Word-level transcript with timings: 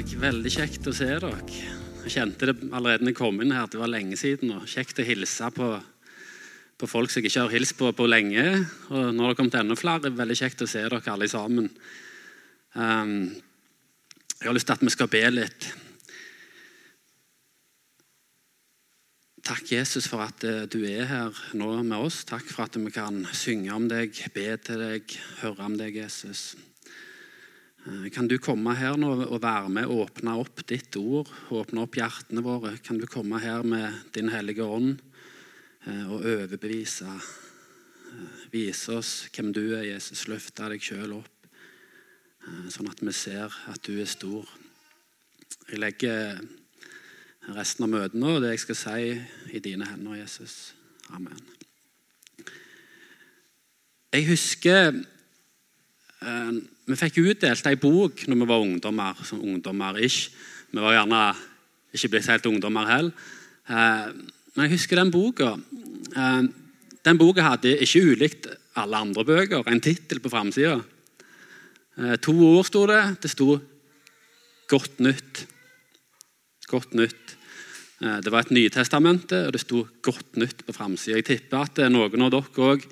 dag. 0.00 0.20
Veldig 0.20 0.50
kjekt 0.52 0.86
å 0.88 0.92
se 0.96 1.06
dere. 1.08 1.30
Jeg 2.04 2.12
kjente 2.14 2.48
det 2.48 2.54
allerede 2.72 3.04
da 3.04 3.10
jeg 3.10 3.18
kom 3.18 3.40
inn 3.42 3.52
her, 3.52 3.66
at 3.66 3.74
det 3.74 3.80
var 3.80 3.90
lenge 3.90 4.16
siden. 4.16 4.52
og 4.56 4.68
Kjekt 4.70 5.00
å 5.02 5.04
hilse 5.04 5.50
på, 5.52 5.68
på 6.80 6.88
folk 6.88 7.12
som 7.12 7.20
jeg 7.20 7.30
ikke 7.30 7.44
har 7.44 7.52
hilst 7.52 7.76
på 7.76 7.90
på 7.92 8.06
lenge. 8.08 8.44
Og 8.88 9.10
nå 9.12 9.26
har 9.26 9.34
det 9.34 9.40
kommet 9.40 9.58
enda 9.60 9.76
flere. 9.76 10.12
Veldig 10.14 10.38
kjekt 10.40 10.64
å 10.64 10.70
se 10.70 10.86
dere 10.86 11.02
alle 11.12 11.28
sammen. 11.28 11.68
Um, 12.72 13.28
jeg 14.38 14.48
har 14.48 14.56
lyst 14.56 14.70
til 14.70 14.78
at 14.78 14.86
vi 14.86 14.94
skal 14.94 15.12
be 15.12 15.22
litt. 15.34 15.68
Takk, 19.50 19.66
Jesus, 19.74 20.06
for 20.06 20.22
at 20.22 20.44
eh, 20.46 20.64
du 20.70 20.78
er 20.86 21.08
her 21.10 21.44
nå 21.58 21.72
med 21.82 21.98
oss. 21.98 22.22
Takk 22.28 22.46
for 22.48 22.68
at 22.68 22.76
vi 22.78 22.92
kan 22.94 23.24
synge 23.34 23.74
om 23.74 23.88
deg, 23.90 24.14
be 24.32 24.48
til 24.62 24.84
deg, 24.84 25.20
høre 25.42 25.66
om 25.66 25.76
deg, 25.80 25.96
Jesus. 26.04 26.52
Eh, 27.90 28.10
kan 28.10 28.28
du 28.28 28.36
komme 28.38 28.74
her 28.78 28.98
nå 29.00 29.10
og 29.24 29.40
være 29.42 29.70
med 29.72 29.90
og 29.90 30.04
åpne 30.06 30.36
opp 30.38 30.62
ditt 30.68 30.94
ord, 31.00 31.30
åpne 31.50 31.82
opp 31.82 31.96
hjertene 31.98 32.42
våre? 32.44 32.76
Kan 32.84 33.00
du 33.00 33.06
komme 33.10 33.40
her 33.42 33.64
med 33.66 34.12
Din 34.14 34.30
hellige 34.30 34.62
ånd 34.62 35.00
eh, 35.86 36.06
og 36.06 36.20
overbevise? 36.20 37.10
Vise 38.50 38.96
oss 38.98 39.12
hvem 39.34 39.52
du 39.54 39.62
er, 39.76 39.86
Jesus. 39.88 40.26
Løfte 40.30 40.68
deg 40.70 40.82
sjøl 40.82 41.14
opp, 41.20 41.46
sånn 42.74 42.90
at 42.90 42.98
vi 43.06 43.12
ser 43.14 43.54
at 43.70 43.78
du 43.86 44.00
er 44.02 44.10
stor. 44.10 44.48
Jeg 45.70 45.78
legger 45.78 46.40
resten 47.54 47.86
av 47.86 47.92
møtet 47.92 48.18
nå 48.18 48.34
og 48.36 48.42
det 48.42 48.56
jeg 48.56 48.64
skal 48.64 48.78
si, 48.80 49.14
i 49.54 49.62
dine 49.62 49.86
hender, 49.86 50.18
Jesus. 50.18 50.74
Amen. 51.14 51.38
Jeg 54.10 54.26
husker 54.26 54.90
eh, 54.90 55.00
Vi 56.20 56.96
fikk 56.98 57.20
utdelt 57.22 57.66
ei 57.70 57.78
bok 57.80 58.26
når 58.28 58.36
vi 58.42 58.48
var 58.48 58.60
ungdommer. 58.60 59.24
som 59.24 59.40
ungdommer 59.40 59.96
ish. 60.04 60.30
Vi 60.70 60.80
var 60.80 60.92
gjerne 60.92 61.34
ikke 61.94 62.08
blitt 62.12 62.28
helt 62.30 62.46
ungdommer 62.46 62.86
heller. 62.86 63.12
Eh, 63.70 64.12
men 64.54 64.66
jeg 64.66 64.74
husker 64.76 64.96
den 64.96 65.10
boka. 65.10 65.54
Eh, 66.16 66.42
den 67.04 67.18
boka 67.18 67.42
hadde 67.42 67.78
ikke 67.80 68.02
ulikt 68.12 68.46
alle 68.76 69.00
andre 69.00 69.24
bøker 69.24 69.66
en 69.66 69.80
tittel 69.80 70.20
på 70.20 70.30
framsida. 70.30 70.80
Eh, 71.98 72.16
to 72.22 72.32
ord 72.32 72.66
sto 72.66 72.86
det. 72.86 73.22
Det 73.22 73.30
sto 73.30 73.60
'Godt 74.68 75.00
nytt'. 75.00 75.46
Godt 76.66 76.94
nytt. 76.94 77.36
Eh, 78.02 78.20
det 78.20 78.30
var 78.30 78.40
et 78.40 78.50
Nytestamentet, 78.50 79.46
og 79.46 79.52
det 79.52 79.60
sto 79.60 79.88
'Godt 80.02 80.36
nytt' 80.36 80.64
på 80.66 80.72
framsida. 80.72 81.16
Jeg 81.16 81.24
tipper 81.24 81.58
at 81.58 81.78
eh, 81.78 81.88
noen 81.88 82.22
av 82.22 82.30
dere 82.30 82.42
òg 82.42 82.86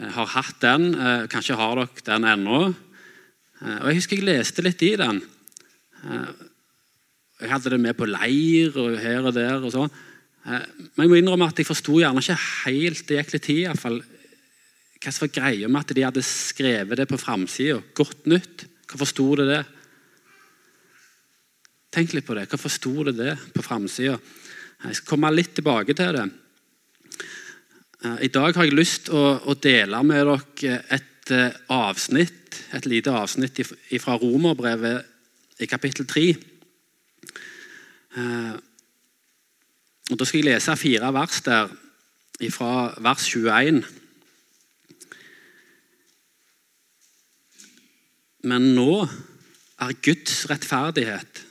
har 0.00 0.30
hatt 0.32 0.60
den. 0.62 0.92
Kanskje 1.30 1.58
har 1.58 1.76
dere 1.76 2.04
den 2.06 2.28
ennå. 2.28 2.60
Og 3.60 3.88
Jeg 3.90 3.98
husker 3.98 4.16
jeg 4.16 4.28
leste 4.28 4.64
litt 4.64 4.82
i 4.86 4.94
den. 4.96 5.20
Jeg 7.40 7.50
hadde 7.50 7.72
det 7.74 7.80
med 7.80 7.96
på 7.96 8.08
leir 8.08 8.76
og 8.80 8.96
her 9.00 9.26
og 9.28 9.34
der. 9.36 9.60
og 9.60 9.72
sånn. 9.74 9.92
Men 10.44 11.04
jeg 11.04 11.10
må 11.12 11.18
innrømme 11.20 11.50
at 11.50 11.60
jeg 11.60 11.68
forsto 11.68 11.98
gjerne 12.00 12.22
ikke 12.24 12.38
helt 12.64 13.04
det 13.08 13.18
gikk 13.18 13.34
litt 13.34 13.44
tid, 13.44 13.60
i 13.60 13.68
hvert 13.68 13.82
fall, 13.82 14.00
hva 15.00 15.12
som 15.12 15.26
var 15.26 15.32
greia 15.36 15.68
med 15.68 15.80
at 15.80 15.94
de 15.96 16.04
hadde 16.04 16.24
skrevet 16.24 17.00
det 17.00 17.08
på 17.08 17.20
framsida. 17.20 17.80
Godt 17.96 18.28
nytt. 18.32 18.64
Hvorfor 18.90 19.08
sto 19.08 19.28
det 19.38 19.46
det? 19.48 19.62
Tenk 21.92 22.14
litt 22.14 22.26
på 22.26 22.36
det. 22.38 22.48
Hvorfor 22.50 22.72
sto 22.72 22.94
det 23.08 23.16
det 23.18 23.34
på 23.54 23.64
framsida? 23.64 24.16
Jeg 24.80 24.96
skal 24.96 25.12
komme 25.12 25.32
litt 25.34 25.52
tilbake 25.56 25.96
til 25.96 26.16
det. 26.16 26.26
I 28.00 28.30
dag 28.32 28.54
har 28.56 28.64
jeg 28.64 28.72
lyst 28.72 29.10
til 29.10 29.18
å, 29.18 29.34
å, 29.44 29.54
dele 29.60 29.98
med 30.08 30.24
dere 30.24 30.78
et 30.96 31.32
eh, 31.36 31.56
avsnitt, 31.68 32.56
et 32.72 32.86
lite 32.88 33.12
avsnitt 33.12 33.60
fra 34.00 34.14
Romerbrevet 34.16 35.60
i 35.60 35.68
kapittel 35.68 36.08
3. 36.08 36.22
Eh, 38.16 38.54
og 40.10 40.16
Da 40.16 40.24
skal 40.24 40.40
jeg 40.40 40.48
lese 40.48 40.78
fire 40.80 41.12
vers 41.12 41.42
der, 41.44 41.68
fra 42.48 42.72
vers 43.04 43.26
21. 43.28 43.82
Men 48.48 48.70
nå 48.78 48.94
er 49.04 49.98
Guds 50.00 50.46
rettferdighet 50.48 51.44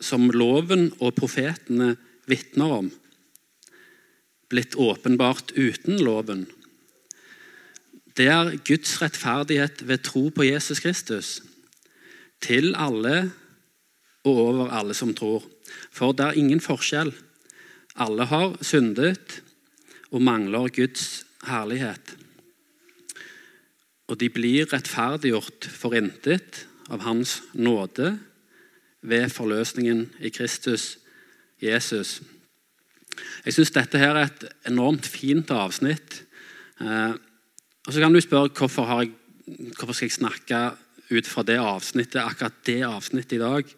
som 0.00 0.30
loven 0.32 0.88
og 0.96 1.12
profetene 1.20 1.92
vitner 2.24 2.78
om, 2.80 2.88
blitt 4.50 4.74
åpenbart 4.74 5.54
uten 5.56 6.00
loven. 6.02 6.46
Det 8.16 8.26
er 8.28 8.56
Guds 8.66 8.98
rettferdighet 9.02 9.86
ved 9.88 10.02
tro 10.04 10.28
på 10.34 10.44
Jesus 10.44 10.82
Kristus, 10.82 11.38
til 12.42 12.74
alle 12.74 13.30
og 14.24 14.36
over 14.36 14.72
alle 14.74 14.94
som 14.94 15.14
tror. 15.14 15.44
For 15.92 16.12
det 16.12 16.26
er 16.26 16.40
ingen 16.40 16.60
forskjell. 16.60 17.12
Alle 18.00 18.26
har 18.26 18.56
syndet 18.64 19.40
og 20.10 20.22
mangler 20.22 20.72
Guds 20.74 21.22
herlighet. 21.46 22.16
Og 24.10 24.18
de 24.20 24.28
blir 24.32 24.66
rettferdiggjort 24.72 25.68
for 25.70 25.94
intet 25.94 26.64
av 26.90 27.04
Hans 27.06 27.38
nåde 27.54 28.16
ved 29.06 29.30
forløsningen 29.30 30.08
i 30.18 30.32
Kristus 30.34 30.96
Jesus. 31.62 32.18
Jeg 33.44 33.56
syns 33.56 33.72
dette 33.74 34.00
her 34.00 34.16
er 34.16 34.28
et 34.28 34.46
enormt 34.70 35.06
fint 35.08 35.50
avsnitt. 35.54 36.22
Eh, 36.80 37.14
og 37.86 37.92
Så 37.92 38.00
kan 38.00 38.12
du 38.12 38.20
spørre 38.20 38.52
hvorfor, 38.52 38.90
jeg, 39.00 39.12
hvorfor 39.78 39.96
skal 39.96 40.08
jeg 40.08 40.18
snakke 40.18 40.60
ut 41.10 41.26
fra 41.26 41.42
det 41.42 41.58
avsnittet, 41.58 42.22
akkurat 42.22 42.60
det 42.66 42.82
avsnittet 42.86 43.38
i 43.38 43.42
dag. 43.42 43.72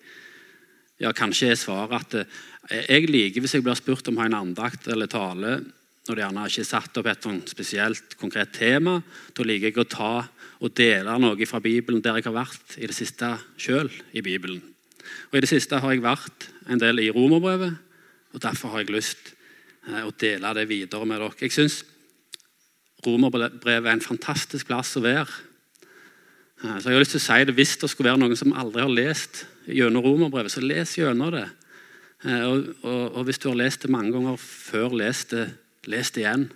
Ja, 1.01 1.13
Kanskje 1.17 1.53
er 1.53 1.61
svaret 1.61 2.03
at 2.03 2.19
eh, 2.71 2.91
jeg 2.91 3.09
liker 3.11 3.43
hvis 3.43 3.57
jeg 3.57 3.65
blir 3.65 3.79
spurt 3.79 4.09
om 4.09 4.19
å 4.19 4.25
ha 4.25 4.29
en 4.31 4.41
andakt 4.43 4.89
eller 4.93 5.11
tale 5.11 5.61
når 6.03 6.19
det 6.19 6.23
gjerne 6.25 6.45
ikke 6.51 6.63
er 6.65 6.67
satt 6.67 6.99
opp 6.99 7.09
et 7.13 7.27
spesielt 7.51 8.17
konkret 8.19 8.51
tema. 8.57 8.97
Da 9.35 9.47
liker 9.47 9.71
jeg 9.71 9.79
å 9.79 9.87
ta 9.87 10.15
og 10.63 10.75
dele 10.79 11.15
noe 11.19 11.47
fra 11.47 11.61
Bibelen 11.63 12.03
der 12.03 12.19
jeg 12.19 12.27
har 12.27 12.37
vært 12.37 12.77
i 12.79 12.89
det 12.91 12.97
siste 12.97 13.29
sjøl 13.61 13.91
i 14.15 14.23
Bibelen. 14.23 14.61
Og 15.31 15.39
I 15.39 15.43
det 15.45 15.51
siste 15.51 15.79
har 15.83 15.95
jeg 15.95 16.03
vært 16.03 16.49
en 16.71 16.81
del 16.83 17.03
i 17.03 17.11
romerbrevet, 17.15 17.79
og 18.33 18.43
derfor 18.43 18.73
har 18.73 18.83
jeg 18.83 18.95
lyst 18.95 19.33
til 19.33 20.05
å 20.07 20.13
dele 20.19 20.53
det 20.57 20.69
videre 20.71 21.09
med 21.09 21.21
dere. 21.21 21.39
Jeg 21.43 21.55
syns 21.55 21.83
romerbrevet 23.03 23.89
er 23.89 23.97
en 23.97 24.05
fantastisk 24.05 24.69
plass 24.71 24.95
å 24.97 25.03
være. 25.05 25.27
Eh, 26.63 26.79
så 26.79 26.89
jeg 26.89 26.95
har 26.95 27.03
lyst 27.03 27.17
til 27.17 27.23
å 27.23 27.27
si 27.27 27.45
det 27.49 27.57
Hvis 27.57 27.77
det 27.83 27.91
skulle 27.91 28.13
være 28.13 28.23
noen 28.23 28.39
som 28.39 28.55
aldri 28.55 28.85
har 28.85 28.93
lest 28.93 29.45
gjennom 29.67 30.05
romerbrevet, 30.07 30.55
så 30.55 30.63
les 30.63 30.97
gjennom 30.99 31.35
det. 31.35 31.49
Eh, 32.25 32.45
og, 32.47 32.73
og, 32.83 33.05
og, 33.19 33.23
hvis 33.27 33.43
du 33.43 33.51
har 33.51 33.59
lest 33.59 33.83
det 33.83 33.91
mange 33.91 34.15
ganger 34.15 34.39
før, 34.39 34.95
les 35.03 35.25
det, 35.33 35.47
les 35.91 36.15
det 36.15 36.23
igjen. 36.23 36.49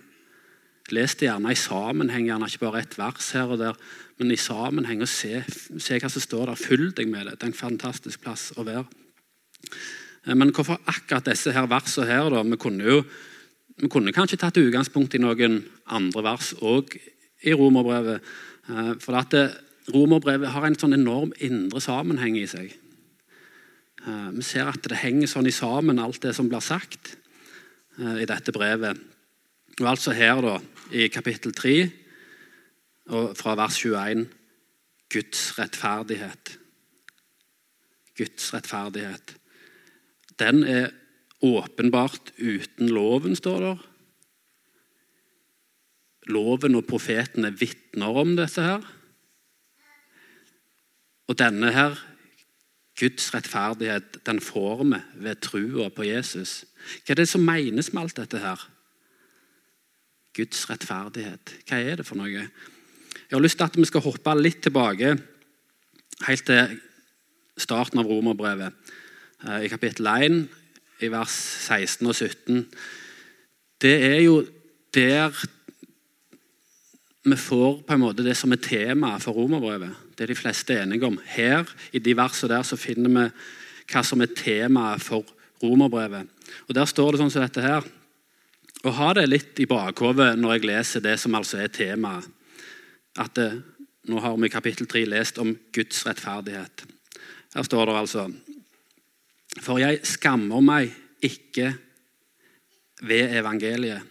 Les 0.95 1.15
det 1.19 1.27
gjerne 1.27 1.51
i 1.51 1.59
sammenheng, 1.59 2.29
gjerne 2.29 2.47
ikke 2.47 2.63
bare 2.63 2.85
ett 2.85 2.95
vers 2.95 3.33
her 3.35 3.51
og 3.51 3.59
der 3.59 3.79
men 4.17 4.33
i 4.33 4.39
sammenheng 4.39 5.03
og 5.05 5.09
se, 5.11 5.43
se, 5.77 5.99
hva 6.01 6.09
som 6.09 6.23
står 6.23 6.49
der. 6.49 6.59
Fyll 6.59 6.89
deg 6.97 7.09
med 7.11 7.27
det. 7.27 7.37
Det 7.37 7.45
er 7.45 7.51
en 7.51 7.59
fantastisk 7.59 8.23
plass 8.23 8.49
å 8.57 8.65
være. 8.65 8.87
Eh, 10.27 10.35
men 10.35 10.51
hvorfor 10.51 10.81
akkurat 10.85 11.25
disse 11.25 11.53
her 11.55 11.67
versene 11.71 12.07
her? 12.07 12.29
da? 12.29 12.43
Vi 12.43 12.59
kunne 12.59 12.83
jo 12.83 13.03
vi 13.77 13.87
kunne 13.93 14.13
kanskje 14.13 14.39
tatt 14.41 14.57
utgangspunkt 14.57 15.13
i 15.13 15.21
noen 15.21 15.59
andre 15.85 16.23
vers 16.25 16.53
òg 16.65 16.95
i 17.45 17.53
romerbrevet. 17.53 18.23
Eh, 18.69 18.93
for 18.99 19.19
at 19.19 19.35
romerbrevet 19.93 20.49
har 20.49 20.65
en 20.65 20.77
sånn 20.77 20.97
enorm 20.97 21.31
indre 21.39 21.81
sammenheng 21.81 22.39
i 22.39 22.47
seg. 22.49 22.73
Eh, 24.07 24.29
vi 24.33 24.41
ser 24.41 24.67
at 24.67 24.81
det 24.81 25.03
henger 25.03 25.29
sånn 25.29 25.47
i 25.47 25.53
sammen, 25.53 25.99
alt 25.99 26.21
det 26.21 26.33
som 26.35 26.49
blir 26.49 26.61
sagt 26.61 27.15
i 27.97 28.27
dette 28.29 28.53
brevet. 28.53 28.93
Og 29.79 29.87
altså 29.89 30.11
her, 30.13 30.37
da, 30.41 30.59
i 30.93 31.07
kapittel 31.09 31.49
3 31.57 31.77
og 33.09 33.31
fra 33.39 33.55
vers 33.57 33.79
21 33.81 34.27
Guds 35.09 35.47
rettferdighet. 35.57 36.51
Guds 38.17 38.53
rettferdighet. 38.53 39.33
Den 40.39 40.63
er 40.63 40.91
åpenbart 41.41 42.33
uten 42.37 42.89
loven, 42.89 43.35
står 43.35 43.59
det. 43.63 43.77
Loven 46.33 46.75
og 46.75 46.85
profetene 46.89 47.53
vitner 47.55 48.21
om 48.21 48.35
dette 48.37 48.61
her. 48.61 48.85
Og 51.27 51.37
denne 51.39 51.71
her, 51.75 51.97
Guds 52.97 53.29
rettferdighet, 53.33 54.17
den 54.25 54.39
får 54.41 54.83
vi 54.83 54.99
ved 55.25 55.41
trua 55.45 55.89
på 55.93 56.07
Jesus. 56.07 56.63
Hva 57.05 57.13
er 57.13 57.21
det 57.21 57.29
som 57.29 57.45
menes 57.45 57.91
med 57.93 58.03
alt 58.03 58.17
dette 58.17 58.41
her? 58.41 58.63
Guds 60.37 60.65
rettferdighet. 60.69 61.53
Hva 61.67 61.81
er 61.81 61.99
det 61.99 62.05
for 62.07 62.17
noe? 62.17 62.47
Jeg 63.27 63.35
har 63.35 63.43
lyst 63.43 63.59
til 63.59 63.67
at 63.67 63.77
vi 63.77 63.85
skal 63.89 64.05
hoppe 64.05 64.33
litt 64.39 64.63
tilbake 64.65 65.13
helt 66.25 66.45
til 66.47 66.77
starten 67.57 68.01
av 68.01 68.09
romerbrevet, 68.09 68.73
i 69.45 69.69
kapittel 69.69 70.07
1, 70.09 70.37
i 71.05 71.11
vers 71.13 71.33
16 71.67 72.07
og 72.09 72.15
17. 72.15 72.63
Det 73.81 73.93
er 74.07 74.21
jo 74.25 74.41
der 74.95 75.35
vi 77.27 77.35
får 77.35 77.81
på 77.83 77.93
en 77.93 78.01
måte 78.01 78.23
det 78.23 78.37
som 78.39 78.53
er 78.55 78.61
temaet 78.63 79.23
for 79.23 79.35
romerbrevet. 79.35 79.91
Det 80.15 80.23
er 80.23 80.31
de 80.31 80.39
fleste 80.39 80.77
enige 80.79 81.05
om. 81.05 81.19
Her, 81.25 81.67
i 81.91 81.99
de 81.99 82.15
versene 82.15 82.53
der, 82.53 82.63
så 82.63 82.79
finner 82.79 83.11
vi 83.11 83.25
hva 83.91 84.03
som 84.03 84.23
er 84.23 84.31
temaet 84.31 85.03
for 85.03 85.27
romerbrevet. 85.63 86.29
Og 86.67 86.75
Der 86.75 86.87
står 86.87 87.11
det 87.11 87.21
sånn 87.21 87.33
som 87.33 87.43
dette 87.43 87.61
her. 87.61 87.83
Og 88.85 88.95
ha 88.95 89.11
det 89.17 89.27
litt 89.27 89.59
i 89.59 89.67
bakhodet 89.67 90.37
når 90.39 90.55
jeg 90.55 90.67
leser 90.69 91.03
det 91.03 91.17
som 91.19 91.35
altså 91.35 91.59
er 91.65 91.73
temaet. 91.73 92.27
At 93.17 93.35
det, 93.35 93.51
Nå 94.07 94.21
har 94.23 94.37
vi 94.39 94.47
i 94.47 94.53
kapittel 94.53 94.87
3 94.87 95.01
lest 95.03 95.39
om 95.43 95.49
Guds 95.75 96.05
rettferdighet. 96.07 96.85
Her 97.57 97.65
står 97.67 97.89
det 97.89 97.95
altså 97.99 98.29
For 99.61 99.81
jeg 99.81 100.01
skammer 100.07 100.61
meg 100.63 100.93
ikke 101.23 101.73
ved 103.01 103.37
evangeliet. 103.39 104.01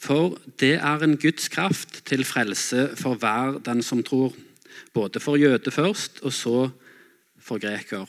For 0.00 0.38
det 0.60 0.78
er 0.80 1.02
en 1.04 1.18
Guds 1.20 1.50
kraft 1.52 2.00
til 2.08 2.24
frelse 2.24 2.88
for 2.96 3.20
hver 3.20 3.58
den 3.64 3.82
som 3.84 4.02
tror. 4.02 4.32
Både 4.94 5.20
for 5.20 5.36
jøde 5.36 5.70
først, 5.70 6.22
og 6.22 6.32
så 6.32 6.70
for 7.38 7.60
greker. 7.60 8.06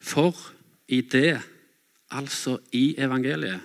For 0.00 0.32
i 0.88 1.00
det, 1.00 1.40
altså 2.10 2.58
i 2.72 2.94
evangeliet, 2.98 3.60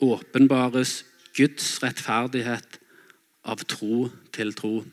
åpenbares 0.00 1.04
Guds 1.36 1.82
rettferdighet 1.82 2.78
av 3.44 3.62
tro 3.68 4.08
til 4.32 4.54
tro. 4.54 4.84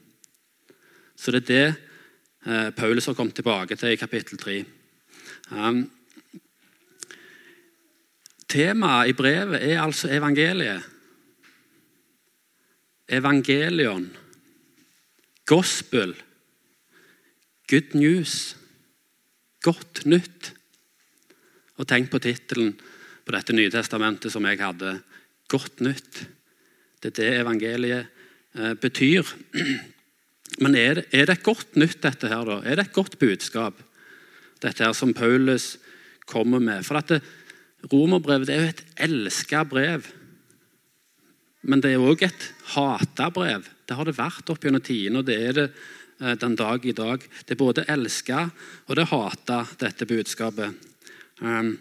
Så 1.15 1.31
det 1.31 1.43
er 1.43 1.47
det 1.47 1.65
eh, 2.45 2.69
Paulus 2.75 3.05
har 3.05 3.13
kommet 3.13 3.35
tilbake 3.37 3.75
til 3.75 3.93
i 3.93 3.99
kapittel 3.99 4.37
3. 4.37 4.63
Um, 5.51 5.83
Temaet 8.51 9.11
i 9.11 9.15
brevet 9.15 9.61
er 9.63 9.79
altså 9.79 10.09
evangeliet. 10.11 10.83
Evangelion. 13.11 14.09
Gospel. 15.47 16.15
Good 17.71 17.95
news. 17.95 18.57
Godt 19.63 20.05
nytt. 20.05 20.51
Og 21.79 21.87
tenk 21.87 22.11
på 22.11 22.19
tittelen 22.23 22.73
på 23.25 23.35
dette 23.35 23.55
nye 23.55 23.71
testamentet 23.71 24.33
som 24.33 24.45
jeg 24.47 24.59
hadde. 24.59 24.97
Godt 25.51 25.83
nytt. 25.85 26.23
Det 27.01 27.13
er 27.13 27.17
det 27.17 27.31
evangeliet 27.41 28.07
eh, 28.55 28.73
betyr. 28.75 29.31
Men 30.63 30.75
er 30.75 30.99
det, 30.99 31.05
er 31.15 31.29
det, 31.29 31.37
et 31.39 31.47
godt 31.47 31.79
nytt, 31.79 32.01
dette 32.03 32.27
her 32.27 32.43
da? 32.45 32.59
Er 32.65 32.77
det 32.77 32.89
et 32.89 32.95
godt 32.95 33.15
budskap, 33.21 33.79
dette 34.61 34.85
her 34.85 34.95
som 34.97 35.13
Paulus 35.17 35.75
kommer 36.29 36.61
med? 36.63 36.85
For 36.87 36.99
at 37.01 37.15
det, 37.15 37.21
Romerbrevet 37.89 38.49
er 38.51 38.59
jo 38.61 38.71
et 38.71 38.83
elska 39.07 39.63
brev. 39.65 40.05
Men 41.65 41.81
det 41.81 41.95
er 41.95 42.03
òg 42.03 42.25
et 42.25 42.47
hata 42.75 43.29
brev. 43.33 43.65
Det 43.89 43.97
har 43.97 44.07
det 44.07 44.17
vært 44.17 44.49
opp 44.53 44.61
gjennom 44.63 44.83
tidene, 44.85 45.21
og 45.21 45.27
det 45.27 45.37
er 45.37 45.57
det 45.57 45.67
eh, 46.21 46.35
den 46.41 46.57
dag 46.57 46.85
i 46.85 46.95
dag. 46.97 47.23
Det 47.45 47.55
er 47.55 47.61
både 47.61 47.87
elska 47.89 48.47
og 48.87 48.97
det 48.97 49.07
hata, 49.09 49.63
dette 49.81 50.07
budskapet. 50.09 50.77
Um, 51.41 51.73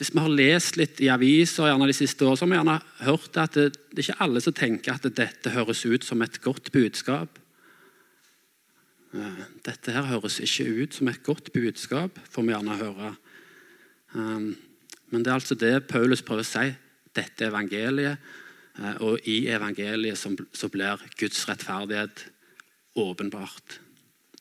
hvis 0.00 0.10
vi 0.14 0.22
har 0.24 0.32
lest 0.32 0.78
litt 0.80 1.00
i 1.04 1.12
aviser 1.12 1.68
gjerne 1.68 1.86
de 1.86 1.94
siste 1.94 2.24
årene, 2.24 2.40
så 2.40 2.46
har 2.46 2.50
vi 2.50 2.58
gjerne 2.58 2.78
hørt 3.06 3.36
at 3.38 3.58
det, 3.58 3.68
det 3.92 4.00
er 4.00 4.08
ikke 4.08 4.24
alle 4.24 4.42
som 4.42 4.56
tenker 4.56 4.96
at 4.96 5.12
dette 5.20 5.52
høres 5.54 5.84
ut 5.86 6.08
som 6.08 6.24
et 6.24 6.40
godt 6.42 6.72
budskap. 6.74 7.38
Uh, 9.12 9.44
dette 9.66 9.92
her 9.92 10.06
høres 10.08 10.38
ikke 10.40 10.64
ut 10.72 10.94
som 10.96 11.10
et 11.10 11.22
godt 11.24 11.50
budskap, 11.52 12.16
får 12.32 12.46
vi 12.46 12.54
gjerne 12.54 12.78
høre. 12.80 13.10
Um, 14.14 14.54
men 15.12 15.24
det 15.24 15.28
er 15.28 15.36
altså 15.36 15.56
det 15.58 15.86
Paulus 15.90 16.24
prøver 16.24 16.46
å 16.46 16.48
si. 16.48 16.70
Dette 17.12 17.44
er 17.44 17.52
evangeliet, 17.52 18.30
uh, 18.80 18.94
og 19.04 19.28
i 19.28 19.42
evangeliet 19.52 20.16
så 20.16 20.70
blir 20.72 21.02
Guds 21.20 21.44
rettferdighet 21.48 22.24
åpenbart. 22.96 23.80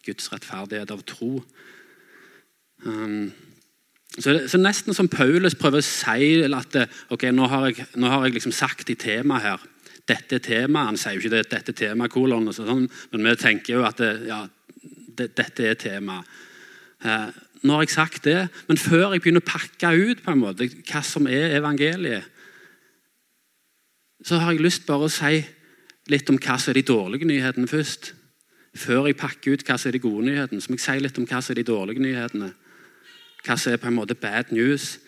Guds 0.06 0.32
rettferdighet 0.32 0.92
av 0.92 1.04
tro. 1.06 1.42
Så, 4.18 4.32
det, 4.34 4.48
så 4.50 4.58
Nesten 4.58 4.96
som 4.98 5.12
Paulus 5.12 5.54
prøver 5.54 5.84
å 5.84 5.86
si 5.86 6.40
at 6.48 6.78
ok, 7.14 7.28
nå 7.36 7.46
har 7.52 7.68
jeg, 7.70 7.86
nå 8.02 8.10
har 8.10 8.26
jeg 8.26 8.40
liksom 8.40 8.56
sagt 8.56 8.90
i 8.90 8.98
temaet 8.98 9.46
her 9.46 9.68
Dette 10.10 10.40
temaet. 10.42 10.90
Han 10.90 10.98
sier 10.98 11.14
jo 11.16 11.22
ikke 11.22 11.36
det, 11.36 11.44
dette 11.52 11.72
er 11.72 11.78
temakolon, 11.78 12.50
sånn, 12.56 12.88
men 13.14 13.28
vi 13.30 13.36
tenker 13.40 13.78
jo 13.78 13.86
at 13.86 14.02
det, 14.02 14.10
ja, 14.28 14.42
det, 15.22 15.32
dette 15.38 15.70
er 15.70 15.80
temaet. 15.80 16.28
Eh, 17.06 17.32
nå 17.62 17.78
har 17.78 17.86
jeg 17.86 17.94
sagt 17.94 18.26
det, 18.26 18.50
men 18.68 18.78
før 18.78 19.14
jeg 19.14 19.22
begynner 19.22 19.44
å 19.44 19.52
pakke 19.52 19.94
ut 19.94 20.24
på 20.26 20.34
en 20.34 20.42
måte 20.42 20.68
hva 20.82 21.02
som 21.06 21.28
er 21.30 21.56
evangeliet, 21.60 22.26
så 24.26 24.38
har 24.42 24.54
jeg 24.54 24.62
lyst 24.66 24.86
bare 24.86 25.08
å 25.08 25.14
si 25.14 25.42
litt 26.12 26.30
om 26.30 26.38
hva 26.42 26.58
som 26.62 26.72
er 26.72 26.80
de 26.80 26.90
dårlige 26.90 27.30
nyhetene 27.30 27.70
først. 27.70 28.12
Før 28.78 29.10
jeg 29.10 29.18
pakker 29.20 29.56
ut 29.56 29.66
hva 29.68 29.78
som 29.78 29.90
er 29.90 29.98
de 29.98 30.04
gode 30.04 30.28
nyhetene, 30.28 30.62
så 30.62 30.72
må 30.72 30.78
jeg 30.78 30.86
si 30.86 30.98
litt 31.02 31.18
om 31.20 31.28
hva 31.28 31.42
som 31.42 31.54
er 31.54 31.62
de 31.62 31.68
dårlige 31.68 32.04
nyhetene. 32.04 32.52
Hva 33.46 33.58
som 33.58 33.74
er 33.74 33.82
på 33.82 33.90
en 33.90 33.98
måte 33.98 34.18
bad 34.18 34.54
news, 34.54 35.00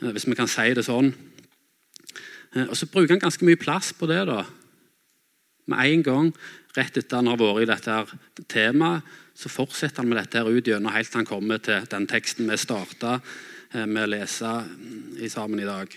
eh, 0.00 0.12
hvis 0.12 0.28
vi 0.28 0.36
kan 0.38 0.48
si 0.48 0.68
det 0.76 0.84
sånn. 0.86 1.12
Eh, 2.54 2.66
og 2.68 2.76
Så 2.76 2.86
bruker 2.86 3.16
han 3.16 3.24
ganske 3.24 3.44
mye 3.44 3.60
plass 3.60 3.92
på 3.92 4.06
det. 4.06 4.26
da. 4.26 4.44
Med 5.66 5.78
en 5.78 6.02
gang, 6.02 6.34
rett 6.76 6.96
etter 6.96 7.16
han 7.16 7.26
har 7.26 7.36
vært 7.36 7.62
i 7.62 7.70
dette 7.70 8.46
temaet, 8.48 9.02
så 9.34 9.50
fortsetter 9.52 10.02
han 10.02 10.10
med 10.10 10.20
dette 10.20 10.40
her 10.40 10.50
ut 10.50 10.66
gjennom 10.66 10.92
helt 10.94 11.10
til 11.10 11.22
han 11.22 11.28
kommer 11.28 11.62
til 11.62 11.86
den 11.90 12.06
teksten 12.10 12.50
vi 12.50 12.58
starta 12.60 13.18
eh, 13.18 13.86
med 13.86 14.04
å 14.04 14.12
lese 14.12 14.54
i 15.20 15.30
sammen 15.32 15.62
i 15.62 15.68
dag. 15.68 15.96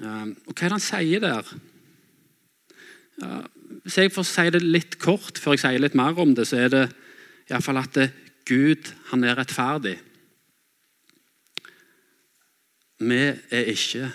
Eh, 0.00 0.26
og 0.46 0.52
Hva 0.54 0.66
er 0.66 0.68
det 0.68 0.76
han 0.76 0.84
sier 0.84 1.24
der? 1.24 1.52
Hvis 3.84 3.98
jeg 4.00 4.12
får 4.14 4.24
si 4.24 4.46
det 4.54 4.62
litt 4.64 4.94
kort 5.02 5.36
før 5.36 5.52
jeg 5.52 5.64
sier 5.66 5.82
litt 5.82 5.96
mer 5.98 6.16
om 6.22 6.32
det, 6.34 6.46
så 6.48 6.62
er 6.62 6.70
det 6.72 6.84
iallfall 7.50 7.82
at 7.82 7.98
Gud 8.48 8.88
han 9.10 9.26
er 9.28 9.36
rettferdig. 9.36 9.98
Vi 13.00 13.20
er 13.50 13.68
ikke. 13.72 14.08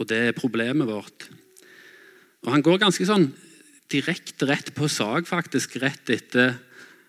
Og 0.00 0.08
det 0.08 0.18
er 0.26 0.36
problemet 0.36 0.88
vårt. 0.88 1.28
Og 2.44 2.52
Han 2.52 2.64
går 2.64 2.80
ganske 2.80 3.04
sånn 3.04 3.28
direkte 3.92 4.48
rett 4.48 4.72
på 4.74 4.88
sak, 4.88 5.28
faktisk. 5.28 5.76
Rett 5.82 6.10
etter 6.12 6.54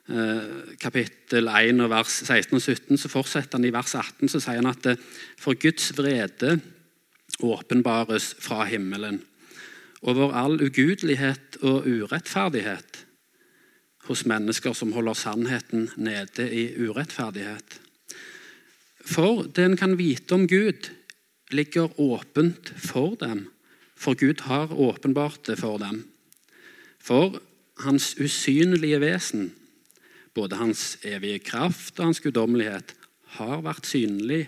eh, 0.10 0.76
kapittel 0.82 1.50
1 1.52 1.82
og 1.84 1.92
vers 1.94 2.22
16 2.26 2.58
og 2.58 2.64
17 2.64 3.02
så 3.02 3.12
fortsetter 3.12 3.60
han 3.60 3.68
i 3.68 3.74
vers 3.74 3.96
18 3.96 4.32
så 4.32 4.42
sier 4.42 4.62
han 4.62 4.72
at 4.72 4.92
eh, 4.92 5.02
for 5.40 5.60
Guds 5.60 5.92
vrede 5.98 6.58
åpenbares 7.42 8.34
fra 8.42 8.66
himmelen 8.70 9.22
over 10.02 10.34
all 10.34 10.58
ugudelighet 10.62 11.60
og 11.62 11.86
urettferdighet 11.86 13.06
hos 14.10 14.26
mennesker 14.26 14.74
som 14.74 14.94
holder 14.96 15.18
sannheten 15.18 15.90
nede 15.96 16.48
i 16.50 16.72
urettferdighet. 16.82 17.78
For 19.06 19.46
det 19.46 19.66
en 19.66 19.78
kan 19.78 19.98
vite 20.00 20.34
om 20.36 20.48
Gud, 20.50 20.90
ligger 21.52 22.00
åpent 22.00 22.72
for 22.80 23.16
dem, 23.20 23.46
for 23.96 24.18
Gud 24.18 24.42
har 24.48 24.74
åpenbart 24.74 25.46
det 25.46 25.60
for 25.60 25.78
dem. 25.78 26.06
For 27.02 27.40
hans 27.82 28.14
usynlige 28.22 29.00
vesen, 29.02 29.52
både 30.34 30.56
hans 30.56 30.98
evige 31.04 31.40
kraft 31.40 32.00
og 32.00 32.12
hans 32.12 32.22
guddommelighet, 32.24 32.96
har 33.38 33.64
vært 33.66 33.88
synlig 33.90 34.46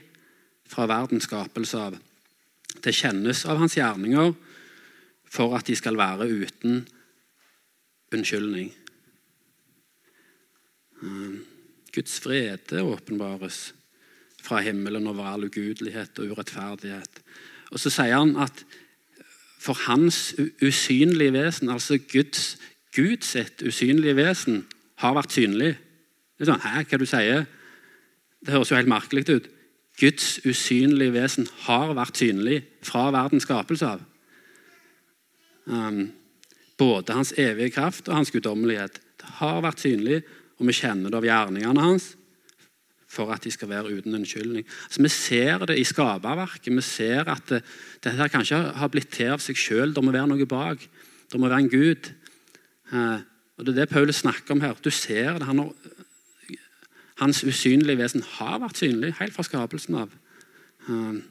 fra 0.70 0.88
verdens 0.90 1.28
skapelse 1.28 1.80
av. 1.80 1.98
Det 2.84 2.94
kjennes 2.96 3.46
av 3.50 3.62
hans 3.62 3.78
gjerninger 3.78 4.34
for 5.34 5.56
at 5.58 5.68
de 5.70 5.76
skal 5.78 5.98
være 5.98 6.28
uten 6.30 6.84
unnskyldning. 8.14 8.70
Um, 11.02 11.42
Guds 11.94 12.20
frede 12.24 12.84
åpenbares 12.86 13.74
fra 14.44 14.62
himmelen 14.66 15.08
over 15.08 15.28
all 15.30 15.48
ugudelighet 15.48 16.20
og 16.20 16.34
urettferdighet. 16.34 17.22
Og 17.72 17.80
Så 17.80 17.92
sier 17.94 18.18
han 18.18 18.36
at 18.38 18.64
for 19.64 19.78
hans 19.88 20.34
usynlige 20.64 21.34
vesen, 21.34 21.70
altså 21.72 21.98
Guds, 22.12 22.58
Guds 22.96 23.36
usynlige 23.64 24.16
vesen, 24.16 24.66
har 25.00 25.16
vært 25.16 25.36
synlig. 25.36 25.76
Det 26.38 26.46
er 26.46 26.52
sånn, 26.52 26.64
Hæ, 26.64 26.84
hva 26.90 27.00
du 27.00 27.06
sier? 27.08 27.46
Det 28.44 28.54
høres 28.54 28.72
jo 28.72 28.78
helt 28.78 28.92
merkelig 28.92 29.24
ut. 29.30 29.48
Guds 30.00 30.42
usynlige 30.44 31.14
vesen 31.16 31.48
har 31.68 31.94
vært 31.96 32.20
synlig 32.20 32.64
fra 32.84 33.08
verdens 33.14 33.46
skapelse 33.48 33.88
av. 33.88 34.04
Um, 35.64 36.10
både 36.78 37.16
hans 37.16 37.32
evige 37.40 37.72
kraft 37.78 38.10
og 38.10 38.18
hans 38.20 38.34
guddommelighet. 38.34 39.00
Har 39.40 39.62
vært 39.64 39.86
synlig, 39.86 40.24
og 40.60 40.68
vi 40.68 40.76
kjenner 40.76 41.14
det 41.14 41.22
av 41.22 41.28
gjerningene 41.30 41.88
hans 41.88 42.12
for 43.14 43.30
at 43.34 43.46
de 43.46 43.52
skal 43.54 43.70
være 43.70 43.94
uten 43.94 44.16
unnskyldning. 44.18 44.66
Altså, 44.88 45.02
vi 45.02 45.12
ser 45.14 45.66
det 45.70 45.78
i 45.78 45.86
skaperverket. 45.86 46.72
Vi 46.74 46.82
ser 46.86 47.30
at 47.30 47.46
det, 47.52 47.62
dette 48.04 48.30
kanskje 48.34 48.62
har 48.80 48.92
blitt 48.92 49.12
til 49.14 49.34
av 49.36 49.44
seg 49.44 49.60
sjøl. 49.60 49.94
Det 49.94 50.04
må 50.04 50.14
være 50.14 50.32
noe 50.32 50.50
bak. 50.50 50.82
Det 51.32 51.42
må 51.42 51.50
være 51.52 51.66
en 51.66 51.70
gud. 51.70 52.10
Eh, 52.94 53.20
og 53.58 53.66
Det 53.66 53.74
er 53.74 53.80
det 53.84 53.90
Paulus 53.90 54.24
snakker 54.24 54.56
om 54.56 54.62
her. 54.62 54.74
Du 54.82 54.90
ser 54.90 55.38
det. 55.38 55.46
Har, 55.46 55.70
hans 57.22 57.44
usynlige 57.44 58.00
vesen 58.02 58.26
har 58.40 58.60
vært 58.64 58.82
synlig 58.82 59.14
helt 59.20 59.36
fra 59.36 59.46
skapelsen 59.46 60.02
av. 60.02 60.18
Eh, 60.90 61.22